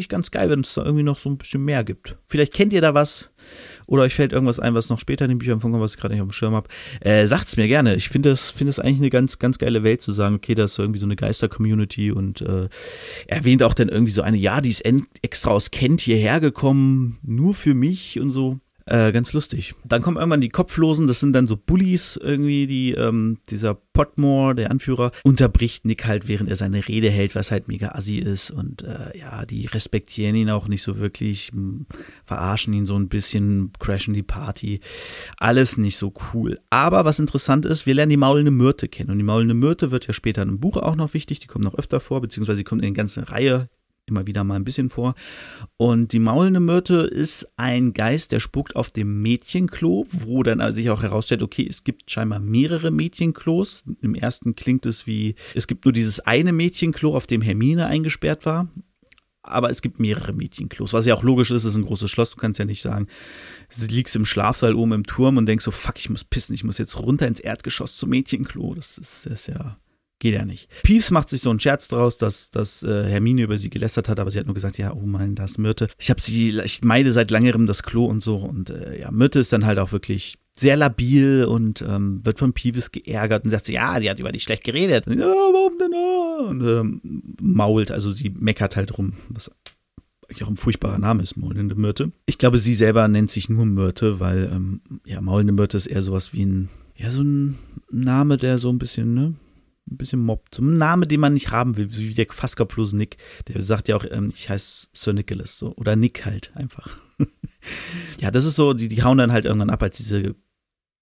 ich 0.05 0.09
ganz 0.09 0.31
geil, 0.31 0.49
wenn 0.51 0.61
es 0.61 0.75
da 0.75 0.85
irgendwie 0.85 1.03
noch 1.03 1.19
so 1.19 1.29
ein 1.29 1.39
bisschen 1.39 1.65
mehr 1.65 1.85
gibt. 1.85 2.17
Vielleicht 2.27 2.55
kennt 2.55 2.73
ihr 2.73 2.81
da 2.81 2.95
was 2.95 3.31
oder 3.93 4.05
euch 4.05 4.15
fällt 4.15 4.33
irgendwas 4.33 4.59
ein, 4.59 4.73
was 4.73 4.89
noch 4.89 4.99
später 4.99 5.27
in 5.27 5.29
den 5.29 5.39
Büchern 5.39 5.61
vorkommt, 5.61 5.83
was 5.83 5.95
ich 5.95 6.01
gerade 6.01 6.15
nicht 6.15 6.23
auf 6.23 6.29
dem 6.29 6.33
Schirm 6.33 6.55
habe, 6.55 6.67
äh, 7.01 7.27
sagt's 7.27 7.59
mir 7.59 7.69
gerne. 7.69 7.95
Ich 7.95 8.09
finde 8.09 8.31
das, 8.31 8.51
finde 8.51 8.71
das 8.71 8.79
eigentlich 8.79 9.01
eine 9.01 9.11
ganz, 9.11 9.39
ganz 9.39 9.59
geile 9.59 9.85
Welt 9.85 10.01
zu 10.01 10.13
sagen, 10.13 10.35
okay, 10.35 10.55
das 10.55 10.73
ist 10.73 10.79
irgendwie 10.79 10.99
so 10.99 11.05
eine 11.05 11.15
Geister-Community 11.15 12.11
und 12.11 12.41
äh, 12.41 12.71
erwähnt 13.27 13.63
auch 13.63 13.75
dann 13.75 13.91
irgendwie 13.91 14.13
so 14.13 14.23
eine, 14.23 14.39
ja, 14.39 14.63
die 14.63 14.71
ist 14.71 14.83
extra 15.21 15.51
aus 15.51 15.73
Kent 15.73 16.01
hierher 16.01 16.41
gekommen, 16.41 17.19
nur 17.23 17.53
für 17.53 17.75
mich 17.75 18.19
und 18.19 18.31
so. 18.31 18.61
Äh, 18.87 19.13
ganz 19.13 19.33
lustig. 19.33 19.75
Dann 19.85 20.03
kommen 20.03 20.17
irgendwann 20.17 20.41
die 20.41 20.49
Kopflosen, 20.49 21.07
das 21.07 21.21
sind 21.21 21.33
dann 21.33 21.47
so 21.47 21.57
Bullies 21.57 22.19
irgendwie, 22.21 22.67
die 22.67 22.93
ähm, 22.93 23.39
dieser 23.49 23.75
Potmore, 23.75 24.55
der 24.55 24.71
Anführer, 24.71 25.13
unterbricht 25.23 25.85
Nick 25.85 26.07
halt, 26.07 26.27
während 26.27 26.49
er 26.49 26.57
seine 26.57 26.89
Rede 26.89 27.11
hält, 27.11 27.35
was 27.35 27.51
halt 27.51 27.69
mega 27.69 27.91
assi 27.91 28.19
ist 28.19 28.51
und 28.51 28.83
äh, 28.83 29.17
ja, 29.17 29.45
die 29.47 29.67
respektieren 29.67 30.35
ihn 30.35 30.51
auch 30.51 30.67
nicht 30.67 30.83
so 30.83 30.99
wirklich, 30.99 31.53
verarschen 32.25 32.73
ihn 32.73 32.87
so 32.87 32.97
ein 32.97 33.09
bisschen, 33.09 33.73
crashen 33.79 34.15
die 34.15 34.23
Party. 34.23 34.81
Alles 35.37 35.77
nicht 35.77 35.97
so 35.97 36.13
cool. 36.33 36.59
Aber 36.71 37.05
was 37.05 37.21
interessant 37.21 37.67
ist, 37.67 37.87
wir 37.87 37.95
lernen 37.95 38.11
die 38.11 38.17
maulende 38.17 38.51
Myrte 38.51 38.89
kennen 38.89 39.11
und 39.11 39.19
die 39.19 39.25
maulende 39.25 39.55
Myrte 39.55 39.91
wird 39.91 40.07
ja 40.07 40.15
später 40.15 40.43
in 40.43 40.49
einem 40.49 40.61
Buch 40.61 40.77
auch 40.77 40.97
noch 40.97 41.15
wichtig, 41.15 41.41
die 41.41 41.47
kommt 41.47 41.65
noch 41.65 41.75
öfter 41.75 42.01
vor, 42.01 42.21
beziehungsweise 42.21 42.59
die 42.59 42.65
kommt 42.65 42.83
in 42.83 42.87
eine 42.87 42.97
ganze 42.97 43.31
Reihe 43.31 43.69
immer 44.07 44.27
wieder 44.27 44.45
mal 44.45 44.57
ein 44.57 44.65
bisschen 44.65 44.91
vor. 44.91 45.15
Und 45.77 46.13
die 46.13 46.19
maulende 46.19 46.61
Myrte 46.61 47.03
ist 47.03 47.53
ein 47.57 47.93
Geist, 47.93 48.33
der 48.33 48.41
spukt 48.41 48.77
auf 48.77 48.91
dem 48.91 49.23
Mädchenklo, 49.23 50.07
wo 50.11 50.43
dann 50.43 50.75
sich 50.75 50.91
auch 50.91 51.03
herausstellt, 51.03 51.43
okay, 51.43 51.67
es 51.69 51.85
gibt 51.85 52.11
scheinbar 52.11 52.41
mehrere 52.41 52.91
Mädchenklos. 52.91 53.85
Im 54.01 54.15
ersten 54.15 54.55
klingt 54.57 54.87
es 54.87 55.07
wie, 55.07 55.35
es 55.55 55.67
gibt 55.67 55.85
nur 55.85 55.93
dieses 55.93 56.21
eine 56.21 56.53
Mädchenklo, 56.53 57.17
auf 57.17 57.27
dem 57.27 57.43
Hermine 57.43 57.87
eingesperrt 57.87 58.47
war. 58.47 58.69
Aber 59.45 59.71
es 59.71 59.83
gibt 59.83 59.99
mehrere 59.99 60.33
Mädchenklos, 60.33 60.93
was 60.93 61.05
ja 61.05 61.17
auch 61.17 61.25
logisch 61.25 61.51
ist, 61.51 61.65
es 61.65 61.73
ist 61.73 61.77
ein 61.77 61.85
großes 61.85 62.09
Schloss, 62.09 62.31
du 62.31 62.37
kannst 62.37 62.61
ja 62.61 62.65
nicht 62.65 62.81
sagen, 62.81 63.09
du 63.77 63.87
liegst 63.87 64.15
im 64.15 64.25
Schlafsaal 64.25 64.77
oben 64.77 64.93
im 64.93 65.05
Turm 65.05 65.37
und 65.37 65.47
denkst 65.47 65.65
so, 65.65 65.73
fuck, 65.73 65.99
ich 65.99 66.09
muss 66.09 66.23
pissen, 66.23 66.55
ich 66.55 66.63
muss 66.63 66.79
jetzt 66.79 66.97
runter 66.97 67.27
ins 67.27 67.41
Erdgeschoss 67.41 67.97
zum 67.97 68.11
Mädchenklo. 68.11 68.75
Das 68.77 68.99
ist, 68.99 69.27
das 69.27 69.33
ist 69.33 69.47
ja 69.49 69.79
Geht 70.23 70.35
ja 70.35 70.45
nicht. 70.45 70.69
Peeves 70.85 71.11
macht 71.11 71.31
sich 71.31 71.41
so 71.41 71.51
einen 71.51 71.59
Scherz 71.59 71.89
draus, 71.89 72.17
dass, 72.17 72.53
dass 72.53 72.85
äh, 72.85 73.09
Hermine 73.09 73.43
über 73.43 73.59
sie 73.59 73.71
gelästert 73.71 74.09
hat, 74.09 74.21
aber 74.21 74.31
sie 74.31 74.39
hat 74.39 74.47
nur 74.47 74.55
gesagt, 74.55 74.79
ja, 74.79 74.93
oh 74.93 75.05
mein, 75.05 75.35
das 75.35 75.59
Myrte. 75.59 75.89
Ich 75.99 76.11
habe 76.11 76.21
sie, 76.21 76.61
ich 76.61 76.85
meide 76.85 77.13
seit 77.13 77.33
längerem 77.33 77.67
das 77.67 77.83
Klo 77.83 78.05
und 78.05 78.23
so. 78.23 78.37
Und 78.37 78.71
äh, 78.71 79.01
ja, 79.01 79.11
Myrte 79.11 79.41
ist 79.41 79.53
dann 79.53 79.67
halt 79.67 79.81
auch 79.81 79.91
wirklich 79.91 80.39
sehr 80.57 80.77
labil 80.77 81.45
und 81.45 81.83
ähm, 81.83 82.25
wird 82.25 82.39
von 82.39 82.53
Peeves 82.53 82.93
geärgert 82.93 83.43
und 83.43 83.51
sagt, 83.51 83.69
ja, 83.69 83.99
die 83.99 84.09
hat 84.09 84.21
über 84.21 84.31
dich 84.31 84.45
schlecht 84.45 84.63
geredet. 84.63 85.09
Und, 85.09 85.19
ja, 85.19 85.27
warum 85.27 85.73
denn? 85.81 86.51
Und 86.51 86.69
ähm, 86.69 87.35
mault, 87.41 87.91
also 87.91 88.13
sie 88.13 88.31
meckert 88.31 88.77
halt 88.77 88.97
rum, 88.97 89.15
was 89.29 89.51
eigentlich 90.29 90.45
auch 90.45 90.51
ein 90.51 90.57
furchtbarer 90.57 90.99
Name 90.99 91.25
ist, 91.25 91.37
maulende 91.37 91.75
Myrte. 91.75 92.13
Ich 92.27 92.39
glaube, 92.39 92.59
sie 92.59 92.77
selber 92.77 93.09
nennt 93.09 93.33
sich 93.33 93.49
nur 93.49 93.67
Myrte, 93.67 94.21
weil 94.21 94.53
ähm, 94.55 94.83
ja, 95.05 95.21
maulende 95.21 95.53
Myrte 95.53 95.79
ist 95.79 95.89
eher 95.89 96.01
sowas 96.01 96.33
wie 96.33 96.45
ein, 96.45 96.69
ja, 96.95 97.11
so 97.11 97.25
ein 97.25 97.59
Name, 97.91 98.37
der 98.37 98.59
so 98.59 98.71
ein 98.71 98.79
bisschen, 98.79 99.15
ne, 99.15 99.35
ein 99.91 99.97
bisschen 99.97 100.21
mobbt. 100.21 100.59
Ein 100.59 100.79
Name, 100.79 101.07
den 101.07 101.21
man 101.21 101.35
nicht 101.35 101.51
haben 101.51 101.77
will, 101.77 101.89
wie 101.97 102.15
der 102.15 102.27
fast 102.31 102.57
kopflose 102.57 102.97
Nick. 102.97 103.17
Der 103.49 103.61
sagt 103.61 103.89
ja 103.89 103.97
auch, 103.97 104.05
ähm, 104.09 104.31
ich 104.35 104.49
heiße 104.49 104.89
Sir 104.93 105.13
Nicholas 105.13 105.59
so. 105.59 105.75
Oder 105.77 105.97
Nick 105.97 106.25
halt 106.25 106.53
einfach. 106.55 106.99
ja, 108.21 108.31
das 108.31 108.45
ist 108.45 108.57
so, 108.57 108.73
die, 108.73 108.89
die 108.89 109.03
hauen 109.03 109.19
dann 109.19 109.33
halt 109.33 109.45
irgendwann 109.45 109.71
ab, 109.71 109.83
als 109.83 109.97
diese 109.99 110.35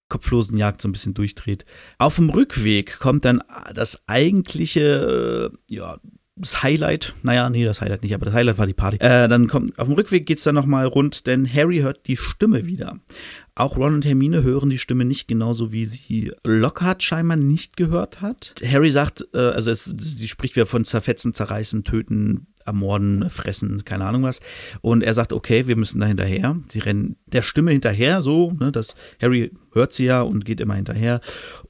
kopflosen 0.08 0.56
Jagd 0.56 0.82
so 0.82 0.88
ein 0.88 0.92
bisschen 0.92 1.14
durchdreht. 1.14 1.64
Auf 1.99 2.16
dem 2.16 2.30
Rückweg 2.30 2.99
kommt 2.99 3.25
dann 3.25 3.42
das 3.75 4.06
eigentliche, 4.08 5.50
äh, 5.52 5.75
ja, 5.75 6.00
das 6.40 6.62
Highlight, 6.62 7.14
naja, 7.23 7.50
nee, 7.50 7.64
das 7.64 7.80
Highlight 7.80 8.02
nicht, 8.02 8.14
aber 8.14 8.25
das 8.25 8.35
Highlight 8.35 8.59
war 8.59 8.66
die 8.66 8.75
Party. 8.75 8.97
Äh, 8.99 9.28
dann 9.28 9.49
kommt, 9.49 9.78
auf 9.78 9.88
dem 9.88 9.94
Rückweg 9.94 10.26
geht 10.26 10.38
es 10.38 10.44
dann 10.44 10.54
nochmal 10.54 10.87
rund, 10.87 11.26
denn 11.26 11.52
Harry 11.52 11.78
hört 11.78 12.06
die 12.06 12.16
Stimme 12.16 12.66
wieder. 12.66 12.99
Auch 13.54 13.76
Ron 13.76 13.94
und 13.94 14.04
Hermine 14.04 14.42
hören 14.42 14.70
die 14.70 14.78
Stimme 14.78 15.04
nicht, 15.04 15.28
genauso 15.28 15.70
wie 15.70 15.85
sie 15.85 16.32
Lockhart 16.44 17.02
scheinbar 17.02 17.37
nicht 17.37 17.76
gehört 17.76 18.23
hat. 18.23 18.54
Harry 18.64 18.90
sagt, 18.90 19.26
äh, 19.35 19.38
also 19.38 19.70
es, 19.70 19.85
sie 19.85 20.28
spricht 20.28 20.56
wieder 20.56 20.66
von 20.66 20.85
zerfetzen, 20.85 21.35
zerreißen, 21.35 21.85
töten, 21.85 22.47
ermorden, 22.67 23.29
fressen, 23.31 23.85
keine 23.85 24.05
Ahnung 24.05 24.23
was. 24.23 24.40
Und 24.81 25.02
er 25.02 25.14
sagt, 25.14 25.33
okay, 25.33 25.67
wir 25.67 25.76
müssen 25.76 26.00
da 26.00 26.07
hinterher. 26.07 26.57
Sie 26.69 26.81
rennen 26.81 27.17
der 27.26 27.43
Stimme 27.43 27.73
hinterher, 27.73 28.23
so, 28.23 28.52
ne, 28.52 28.73
dass 28.73 28.95
Harry 29.21 29.52
hört 29.73 29.93
sie 29.93 30.07
ja 30.07 30.23
und 30.23 30.45
geht 30.45 30.61
immer 30.61 30.75
hinterher. 30.75 31.21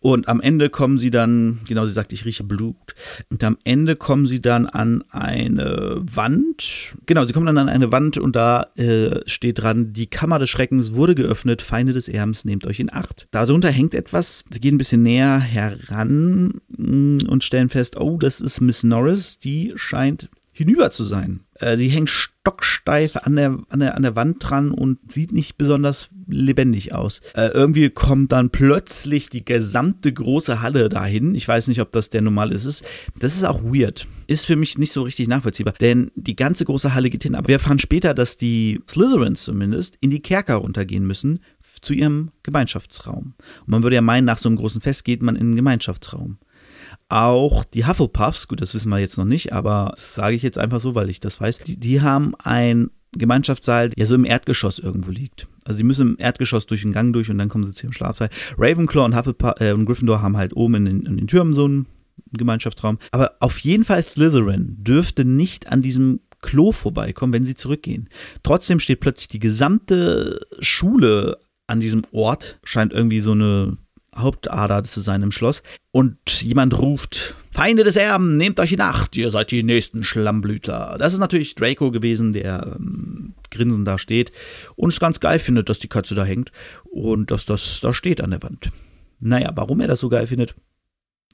Und 0.01 0.29
am 0.29 0.41
Ende 0.41 0.71
kommen 0.71 0.99
sie 0.99 1.11
dann, 1.11 1.61
genau, 1.67 1.87
sie 1.87 1.93
sagt, 1.93 2.13
ich 2.13 2.25
rieche 2.25 2.45
Blut. 2.45 2.95
Und 3.31 3.45
am 3.45 3.59
Ende 3.65 3.97
kommen 3.97 4.27
sie 4.27 4.41
dann 4.41 4.67
an 4.67 5.05
eine 5.11 6.01
Wand. 6.01 6.95
Genau, 7.07 7.25
sie 7.25 7.33
kommen 7.33 7.47
dann 7.47 7.59
an 7.59 7.69
eine 7.69 7.93
Wand 7.93 8.19
und 8.19 8.37
da 8.37 8.69
äh, 8.77 9.21
steht 9.27 9.61
dran, 9.61 9.93
die 9.93 10.07
Kammer 10.07 10.39
des 10.39 10.51
Schreckens 10.51 10.95
wurde 10.95 11.15
geöffnet, 11.15 11.63
Feinde 11.63 11.93
des 11.93 12.09
Erbens, 12.09 12.45
nehmt 12.45 12.67
euch 12.67 12.81
in 12.81 12.93
Acht. 12.93 13.29
Darunter 13.31 13.71
hängt 13.71 13.95
etwas, 13.95 14.45
sie 14.51 14.61
gehen 14.61 14.77
ein 14.77 14.79
bisschen 14.79 15.03
näher 15.03 15.39
heran 15.39 16.61
mm, 16.69 17.19
und 17.29 17.45
stellen 17.45 17.69
fest, 17.69 17.99
oh, 17.99 18.17
das 18.17 18.41
ist 18.41 18.61
Miss 18.61 18.83
Norris, 18.83 19.39
die 19.39 19.73
scheint 19.77 20.31
hinüber 20.53 20.91
zu 20.91 21.05
sein. 21.05 21.41
Äh, 21.55 21.77
die 21.77 21.89
hängt 21.89 22.11
stocksteif 22.11 23.17
an 23.17 23.37
der, 23.37 23.59
an, 23.69 23.81
der, 23.81 23.95
an 23.97 24.03
der 24.03 24.17
Wand 24.17 24.37
dran 24.41 24.71
und 24.71 24.99
sieht 25.11 25.33
nicht 25.33 25.59
besonders 25.59 26.11
lebendig 26.27 26.95
aus. 26.95 27.21
Äh, 27.35 27.49
irgendwie 27.49 27.91
kommt 27.91 28.33
dann 28.33 28.51
plötzlich 28.51 29.29
die 29.29 29.45
gesamte 29.45 30.13
große 30.13 30.61
Halle 30.61 30.89
dahin. 30.89 31.35
Ich 31.35 31.47
weiß 31.47 31.69
nicht, 31.69 31.81
ob 31.81 31.93
das 31.93 32.11
der 32.11 32.23
normale 32.23 32.55
ist. 32.55 32.85
Das 33.19 33.37
ist 33.37 33.45
auch 33.45 33.63
weird. 33.63 34.07
Ist 34.27 34.47
für 34.47 34.57
mich 34.57 34.79
nicht 34.79 34.93
so 34.93 35.03
richtig 35.03 35.29
nachvollziehbar. 35.29 35.75
Denn 35.81 36.11
die 36.15 36.37
ganze 36.37 36.65
große 36.65 36.95
Halle 36.95 37.11
geht 37.11 37.23
hin. 37.23 37.35
Aber 37.35 37.49
wir 37.49 37.57
erfahren 37.57 37.79
später, 37.79 38.15
dass 38.15 38.37
die 38.37 38.81
Slytherins 38.89 39.43
zumindest 39.43 39.97
in 40.01 40.11
die 40.11 40.23
Kerker 40.23 40.57
runtergehen 40.57 41.07
müssen 41.07 41.41
zu 41.81 41.95
ihrem 41.95 42.31
Gemeinschaftsraum. 42.43 43.35
Und 43.61 43.69
man 43.69 43.83
würde 43.83 43.97
ja 43.97 44.03
meinen, 44.03 44.25
nach 44.25 44.39
so 44.39 44.49
einem 44.49 44.57
großen 44.57 44.81
Fest 44.81 45.05
geht 45.05 45.23
man 45.23 45.37
in 45.37 45.49
den 45.49 45.57
Gemeinschaftsraum. 45.57 46.39
Auch 47.11 47.65
die 47.65 47.87
Hufflepuffs, 47.87 48.47
gut, 48.47 48.61
das 48.61 48.73
wissen 48.73 48.89
wir 48.89 48.99
jetzt 48.99 49.19
noch 49.19 49.25
nicht, 49.25 49.53
aber 49.53 49.93
das 49.95 50.15
sage 50.15 50.37
ich 50.37 50.43
jetzt 50.43 50.59
einfach 50.59 50.79
so, 50.79 50.95
weil 50.95 51.11
ich 51.11 51.19
das 51.19 51.41
weiß, 51.41 51.59
die, 51.59 51.77
die 51.77 52.01
haben 52.01 52.35
ein 52.37 52.91
Gemeinschaftssaal, 53.13 53.91
der 53.91 54.07
so 54.07 54.15
im 54.15 54.25
Erdgeschoss 54.25 54.79
irgendwo 54.79 55.11
liegt. 55.11 55.49
Also 55.65 55.79
sie 55.79 55.85
müssen 55.85 56.11
im 56.11 56.17
Erdgeschoss 56.19 56.67
durch 56.67 56.83
den 56.83 56.93
Gang 56.93 57.13
durch 57.13 57.29
und 57.29 57.39
dann 57.39 57.49
kommen 57.49 57.65
sie 57.65 57.73
zu 57.73 57.87
ihrem 57.87 57.93
Schlafsaal. 57.93 58.31
Ravenclaw 58.57 59.05
und 59.05 59.17
Hufflepuff 59.17 59.55
äh, 59.59 59.73
und 59.73 59.87
Gryffindor 59.87 60.23
haben 60.23 60.37
halt 60.37 60.55
oben 60.55 60.77
in 60.77 60.85
den, 60.85 61.07
in 61.07 61.17
den 61.17 61.27
Türmen 61.27 61.53
so 61.53 61.65
einen 61.65 61.87
Gemeinschaftsraum. 62.33 62.99
Aber 63.11 63.33
auf 63.41 63.59
jeden 63.59 63.85
Fall 63.85 64.03
Slytherin 64.05 64.77
dürfte 64.79 65.25
nicht 65.25 65.67
an 65.67 65.83
diesem 65.83 66.21
Klo 66.43 66.71
vorbeikommen, 66.71 67.33
wenn 67.33 67.45
sie 67.45 67.57
zurückgehen. 67.57 68.09
Trotzdem 68.45 68.79
steht 68.79 69.01
plötzlich 69.01 69.29
die 69.29 69.41
gesamte 69.41 70.47
Schule 70.61 71.39
an 71.67 71.81
diesem 71.81 72.03
Ort, 72.13 72.61
scheint 72.65 72.93
irgendwie 72.93 73.21
so 73.21 73.33
eine 73.33 73.77
Hauptader 74.17 74.85
zu 74.85 75.01
sein 75.01 75.23
im 75.23 75.33
Schloss. 75.33 75.63
Und 75.93 76.43
jemand 76.43 76.79
ruft, 76.79 77.37
Feinde 77.51 77.85
des 77.85 77.97
Erben, 77.97 78.37
nehmt 78.37 78.61
euch 78.61 78.73
in 78.73 78.81
Acht, 78.81 79.17
ihr 79.17 79.31
seid 79.31 79.51
die 79.51 79.63
nächsten 79.63 80.05
Schlammblüter. 80.05 80.97
Das 80.99 81.13
ist 81.13 81.19
natürlich 81.19 81.55
Draco 81.55 81.91
gewesen, 81.91 82.33
der 82.33 82.77
ähm, 82.79 83.35
grinsend 83.51 83.87
da 83.87 83.99
steht 83.99 84.33
und 84.77 84.93
es 84.93 85.01
ganz 85.01 85.21
geil 85.21 85.39
findet, 85.39 85.69
dass 85.69 85.79
die 85.79 85.89
Katze 85.89 86.15
da 86.15 86.25
hängt 86.25 86.53
und 86.85 87.31
dass 87.31 87.45
das 87.45 87.81
da 87.81 87.93
steht 87.93 88.21
an 88.21 88.31
der 88.31 88.43
Wand. 88.43 88.71
Naja, 89.19 89.51
warum 89.55 89.81
er 89.81 89.89
das 89.89 90.01
so 90.01 90.09
geil 90.09 90.27
findet, 90.27 90.55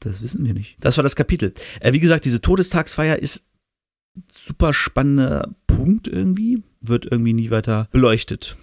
das 0.00 0.22
wissen 0.22 0.44
wir 0.44 0.54
nicht. 0.54 0.76
Das 0.80 0.96
war 0.96 1.02
das 1.02 1.16
Kapitel. 1.16 1.52
Äh, 1.80 1.92
wie 1.92 2.00
gesagt, 2.00 2.24
diese 2.24 2.40
Todestagsfeier 2.40 3.18
ist 3.18 3.44
super 4.32 4.72
spannender 4.72 5.54
Punkt 5.66 6.08
irgendwie, 6.08 6.62
wird 6.80 7.06
irgendwie 7.06 7.32
nie 7.32 7.50
weiter 7.50 7.88
beleuchtet. 7.92 8.56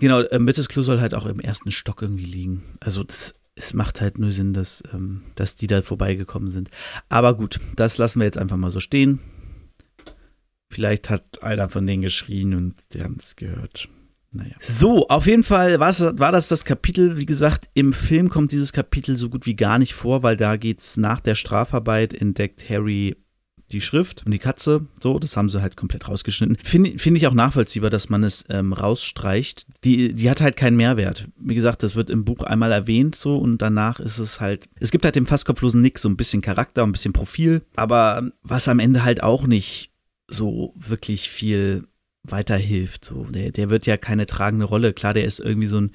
Genau, 0.00 0.20
äh, 0.20 0.38
Mittes 0.38 0.68
Klo 0.68 0.82
soll 0.82 1.00
halt 1.00 1.14
auch 1.14 1.26
im 1.26 1.40
ersten 1.40 1.70
Stock 1.70 2.02
irgendwie 2.02 2.24
liegen. 2.24 2.62
Also 2.80 3.04
das 3.04 3.34
es 3.58 3.74
macht 3.74 4.00
halt 4.00 4.18
nur 4.18 4.32
Sinn, 4.32 4.54
dass, 4.54 4.82
ähm, 4.94 5.22
dass 5.34 5.56
die 5.56 5.66
da 5.66 5.82
vorbeigekommen 5.82 6.48
sind. 6.48 6.70
Aber 7.08 7.36
gut, 7.36 7.60
das 7.76 7.98
lassen 7.98 8.20
wir 8.20 8.24
jetzt 8.26 8.38
einfach 8.38 8.56
mal 8.56 8.70
so 8.70 8.80
stehen. 8.80 9.18
Vielleicht 10.70 11.10
hat 11.10 11.42
einer 11.42 11.68
von 11.68 11.86
denen 11.86 12.02
geschrien 12.02 12.54
und 12.54 12.74
die 12.92 13.02
haben 13.02 13.16
es 13.20 13.36
gehört. 13.36 13.88
Naja. 14.30 14.54
So, 14.60 15.08
auf 15.08 15.26
jeden 15.26 15.42
Fall 15.42 15.80
war 15.80 16.32
das 16.32 16.48
das 16.48 16.64
Kapitel. 16.64 17.16
Wie 17.16 17.26
gesagt, 17.26 17.68
im 17.72 17.94
Film 17.94 18.28
kommt 18.28 18.52
dieses 18.52 18.74
Kapitel 18.74 19.16
so 19.16 19.30
gut 19.30 19.46
wie 19.46 19.56
gar 19.56 19.78
nicht 19.78 19.94
vor, 19.94 20.22
weil 20.22 20.36
da 20.36 20.56
geht 20.56 20.80
es 20.80 20.96
nach 20.98 21.20
der 21.20 21.34
Strafarbeit, 21.34 22.12
entdeckt 22.12 22.68
Harry 22.68 23.16
die 23.72 23.80
Schrift 23.80 24.24
und 24.24 24.32
die 24.32 24.38
Katze, 24.38 24.86
so, 25.02 25.18
das 25.18 25.36
haben 25.36 25.50
sie 25.50 25.60
halt 25.60 25.76
komplett 25.76 26.08
rausgeschnitten. 26.08 26.56
Finde 26.62 26.98
find 26.98 27.16
ich 27.16 27.26
auch 27.26 27.34
nachvollziehbar, 27.34 27.90
dass 27.90 28.08
man 28.08 28.24
es 28.24 28.44
ähm, 28.48 28.72
rausstreicht. 28.72 29.66
Die, 29.84 30.14
die 30.14 30.30
hat 30.30 30.40
halt 30.40 30.56
keinen 30.56 30.76
Mehrwert. 30.76 31.28
Wie 31.38 31.54
gesagt, 31.54 31.82
das 31.82 31.94
wird 31.94 32.10
im 32.10 32.24
Buch 32.24 32.42
einmal 32.42 32.72
erwähnt, 32.72 33.14
so, 33.14 33.36
und 33.36 33.58
danach 33.58 34.00
ist 34.00 34.18
es 34.18 34.40
halt, 34.40 34.68
es 34.80 34.90
gibt 34.90 35.04
halt 35.04 35.16
dem 35.16 35.26
fasskopflosen 35.26 35.80
Nick 35.80 35.98
so 35.98 36.08
ein 36.08 36.16
bisschen 36.16 36.42
Charakter, 36.42 36.82
ein 36.82 36.92
bisschen 36.92 37.12
Profil, 37.12 37.62
aber 37.76 38.30
was 38.42 38.68
am 38.68 38.78
Ende 38.78 39.04
halt 39.04 39.22
auch 39.22 39.46
nicht 39.46 39.92
so 40.28 40.74
wirklich 40.76 41.28
viel 41.28 41.84
weiterhilft. 42.24 43.04
So, 43.04 43.24
der, 43.24 43.52
der 43.52 43.70
wird 43.70 43.86
ja 43.86 43.96
keine 43.96 44.26
tragende 44.26 44.66
Rolle. 44.66 44.92
Klar, 44.92 45.14
der 45.14 45.24
ist 45.24 45.40
irgendwie 45.40 45.68
so 45.68 45.80
ein 45.80 45.92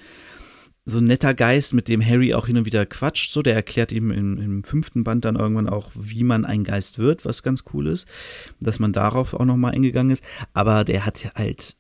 so 0.86 1.00
ein 1.00 1.06
netter 1.06 1.34
Geist, 1.34 1.74
mit 1.74 1.88
dem 1.88 2.06
Harry 2.06 2.34
auch 2.34 2.48
hin 2.48 2.58
und 2.58 2.66
wieder 2.66 2.86
quatscht. 2.86 3.32
So, 3.32 3.42
der 3.42 3.56
erklärt 3.56 3.92
ihm 3.92 4.12
im, 4.12 4.38
im, 4.38 4.64
fünften 4.64 5.04
Band 5.04 5.24
dann 5.26 5.38
irgendwann 5.38 5.70
auch, 5.70 5.92
wie 5.96 6.24
man 6.24 6.46
ein 6.46 6.64
Geist 6.64 7.00
wird, 7.00 7.24
was 7.26 7.44
ganz 7.44 7.64
cool 7.74 7.88
ist, 7.88 8.08
dass 8.60 8.80
man 8.80 8.92
darauf 8.92 9.34
auch 9.34 9.46
nochmal 9.46 9.72
eingegangen 9.72 10.12
ist. 10.12 10.24
Aber 10.54 10.84
der 10.84 11.06
hat 11.06 11.34
halt 11.36 11.76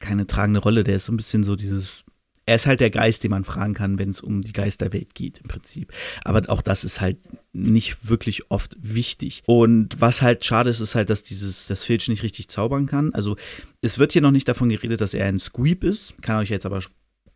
keine 0.00 0.26
tragende 0.26 0.60
Rolle. 0.60 0.82
Der 0.84 0.96
ist 0.96 1.04
so 1.06 1.12
ein 1.12 1.18
bisschen 1.18 1.44
so 1.44 1.56
dieses 1.56 2.04
er 2.44 2.56
ist 2.56 2.66
halt 2.66 2.80
der 2.80 2.90
Geist, 2.90 3.22
den 3.22 3.30
man 3.30 3.44
fragen 3.44 3.74
kann, 3.74 3.98
wenn 3.98 4.10
es 4.10 4.20
um 4.20 4.42
die 4.42 4.52
Geisterwelt 4.52 5.14
geht 5.14 5.38
im 5.38 5.48
Prinzip. 5.48 5.92
Aber 6.24 6.42
auch 6.48 6.60
das 6.60 6.82
ist 6.82 7.00
halt 7.00 7.18
nicht 7.52 8.08
wirklich 8.08 8.50
oft 8.50 8.76
wichtig. 8.80 9.42
Und 9.46 10.00
was 10.00 10.22
halt 10.22 10.44
schade 10.44 10.70
ist, 10.70 10.80
ist 10.80 10.94
halt, 10.94 11.08
dass 11.08 11.22
dieses, 11.22 11.68
das 11.68 11.84
Filch 11.84 12.08
nicht 12.08 12.24
richtig 12.24 12.48
zaubern 12.48 12.86
kann. 12.86 13.14
Also 13.14 13.36
es 13.80 13.98
wird 13.98 14.12
hier 14.12 14.22
noch 14.22 14.32
nicht 14.32 14.48
davon 14.48 14.70
geredet, 14.70 15.00
dass 15.00 15.14
er 15.14 15.26
ein 15.26 15.38
Squeep 15.38 15.84
ist. 15.84 16.20
Kann 16.20 16.38
euch 16.38 16.50
jetzt 16.50 16.66
aber 16.66 16.80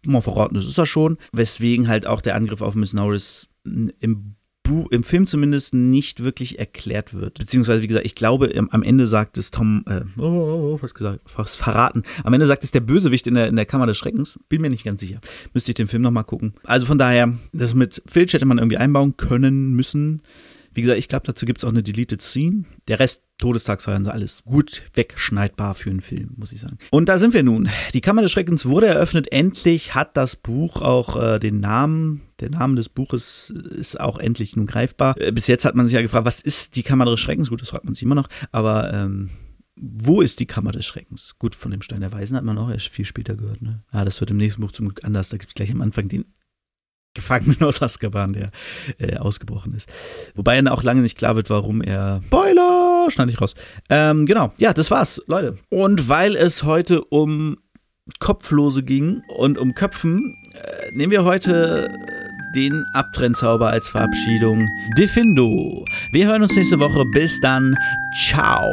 mal 0.04 0.20
verraten, 0.20 0.54
das 0.54 0.66
ist 0.66 0.78
er 0.78 0.86
schon. 0.86 1.18
Weswegen 1.32 1.88
halt 1.88 2.06
auch 2.06 2.20
der 2.20 2.34
Angriff 2.34 2.62
auf 2.62 2.74
Miss 2.74 2.92
Norris 2.92 3.48
im 3.64 4.36
im 4.90 5.02
Film 5.04 5.26
zumindest 5.26 5.74
nicht 5.74 6.22
wirklich 6.22 6.58
erklärt 6.58 7.14
wird. 7.14 7.38
Beziehungsweise, 7.38 7.82
wie 7.82 7.86
gesagt, 7.86 8.06
ich 8.06 8.14
glaube, 8.14 8.52
am 8.70 8.82
Ende 8.82 9.06
sagt 9.06 9.38
es 9.38 9.50
Tom, 9.50 9.84
äh, 9.86 10.00
oh, 10.18 10.24
oh, 10.24 10.74
oh, 10.74 10.78
was 10.80 10.94
gesagt, 10.94 11.20
was 11.36 11.56
verraten. 11.56 12.02
Am 12.24 12.32
Ende 12.34 12.46
sagt 12.46 12.64
es 12.64 12.70
der 12.70 12.80
Bösewicht 12.80 13.26
in 13.26 13.34
der, 13.34 13.48
in 13.48 13.56
der 13.56 13.66
Kammer 13.66 13.86
des 13.86 13.98
Schreckens. 13.98 14.38
Bin 14.48 14.60
mir 14.60 14.70
nicht 14.70 14.84
ganz 14.84 15.00
sicher. 15.00 15.20
Müsste 15.54 15.70
ich 15.70 15.76
den 15.76 15.88
Film 15.88 16.02
nochmal 16.02 16.24
gucken. 16.24 16.54
Also 16.64 16.86
von 16.86 16.98
daher, 16.98 17.32
das 17.52 17.74
mit 17.74 18.02
Filch 18.06 18.32
hätte 18.32 18.46
man 18.46 18.58
irgendwie 18.58 18.78
einbauen 18.78 19.16
können, 19.16 19.74
müssen. 19.74 20.22
Wie 20.76 20.82
gesagt, 20.82 20.98
ich 20.98 21.08
glaube, 21.08 21.26
dazu 21.26 21.46
gibt 21.46 21.60
es 21.60 21.64
auch 21.64 21.70
eine 21.70 21.82
Deleted 21.82 22.20
Scene. 22.20 22.64
Der 22.86 23.00
Rest, 23.00 23.22
Todestagsfeiern, 23.38 24.04
so 24.04 24.10
alles 24.10 24.42
gut 24.44 24.82
wegschneidbar 24.92 25.74
für 25.74 25.88
einen 25.88 26.02
Film, 26.02 26.34
muss 26.36 26.52
ich 26.52 26.60
sagen. 26.60 26.76
Und 26.90 27.08
da 27.08 27.18
sind 27.18 27.32
wir 27.32 27.42
nun. 27.42 27.70
Die 27.94 28.02
Kammer 28.02 28.20
des 28.20 28.30
Schreckens 28.30 28.66
wurde 28.66 28.86
eröffnet. 28.86 29.32
Endlich 29.32 29.94
hat 29.94 30.18
das 30.18 30.36
Buch 30.36 30.82
auch 30.82 31.16
äh, 31.16 31.38
den 31.38 31.60
Namen. 31.60 32.20
Der 32.40 32.50
Name 32.50 32.74
des 32.74 32.90
Buches 32.90 33.48
ist 33.48 33.98
auch 33.98 34.18
endlich 34.18 34.54
nun 34.54 34.66
greifbar. 34.66 35.18
Äh, 35.18 35.32
bis 35.32 35.46
jetzt 35.46 35.64
hat 35.64 35.74
man 35.76 35.86
sich 35.86 35.94
ja 35.94 36.02
gefragt, 36.02 36.26
was 36.26 36.42
ist 36.42 36.76
die 36.76 36.82
Kammer 36.82 37.06
des 37.06 37.20
Schreckens? 37.20 37.48
Gut, 37.48 37.62
das 37.62 37.70
fragt 37.70 37.86
man 37.86 37.94
sich 37.94 38.02
immer 38.02 38.14
noch. 38.14 38.28
Aber 38.52 38.92
ähm, 38.92 39.30
wo 39.76 40.20
ist 40.20 40.40
die 40.40 40.46
Kammer 40.46 40.72
des 40.72 40.84
Schreckens? 40.84 41.38
Gut, 41.38 41.54
von 41.54 41.70
dem 41.70 41.80
Stein 41.80 42.00
der 42.00 42.12
Weisen 42.12 42.36
hat 42.36 42.44
man 42.44 42.58
auch 42.58 42.68
erst 42.68 42.88
viel 42.88 43.06
später 43.06 43.34
gehört. 43.34 43.62
Ne? 43.62 43.82
Ja, 43.94 44.04
das 44.04 44.20
wird 44.20 44.30
im 44.30 44.36
nächsten 44.36 44.60
Buch 44.60 44.72
zum 44.72 44.88
Glück 44.88 45.04
anders. 45.04 45.30
Da 45.30 45.38
gibt 45.38 45.48
es 45.48 45.54
gleich 45.54 45.70
am 45.70 45.80
Anfang 45.80 46.08
den 46.08 46.26
Gefangenen 47.16 47.60
aus 47.62 47.82
Azkaban, 47.82 48.34
der 48.34 48.50
äh, 48.98 49.16
ausgebrochen 49.16 49.74
ist. 49.74 49.88
Wobei 50.36 50.54
dann 50.54 50.68
auch 50.68 50.84
lange 50.84 51.02
nicht 51.02 51.18
klar 51.18 51.34
wird, 51.34 51.50
warum 51.50 51.82
er. 51.82 52.20
Spoiler! 52.26 53.08
Schneide 53.10 53.32
ich 53.32 53.40
raus. 53.40 53.54
Ähm, 53.90 54.26
genau, 54.26 54.52
ja, 54.58 54.72
das 54.72 54.90
war's, 54.90 55.20
Leute. 55.26 55.58
Und 55.68 56.08
weil 56.08 56.36
es 56.36 56.62
heute 56.62 57.02
um 57.04 57.56
Kopflose 58.20 58.84
ging 58.84 59.22
und 59.36 59.58
um 59.58 59.74
Köpfen, 59.74 60.36
äh, 60.54 60.92
nehmen 60.92 61.10
wir 61.10 61.24
heute 61.24 61.90
den 62.54 62.84
Abtrennzauber 62.94 63.68
als 63.68 63.88
Verabschiedung. 63.88 64.68
Defindo. 64.96 65.84
Wir 66.12 66.26
hören 66.26 66.42
uns 66.42 66.54
nächste 66.54 66.78
Woche. 66.78 67.04
Bis 67.12 67.40
dann. 67.40 67.76
Ciao. 68.14 68.72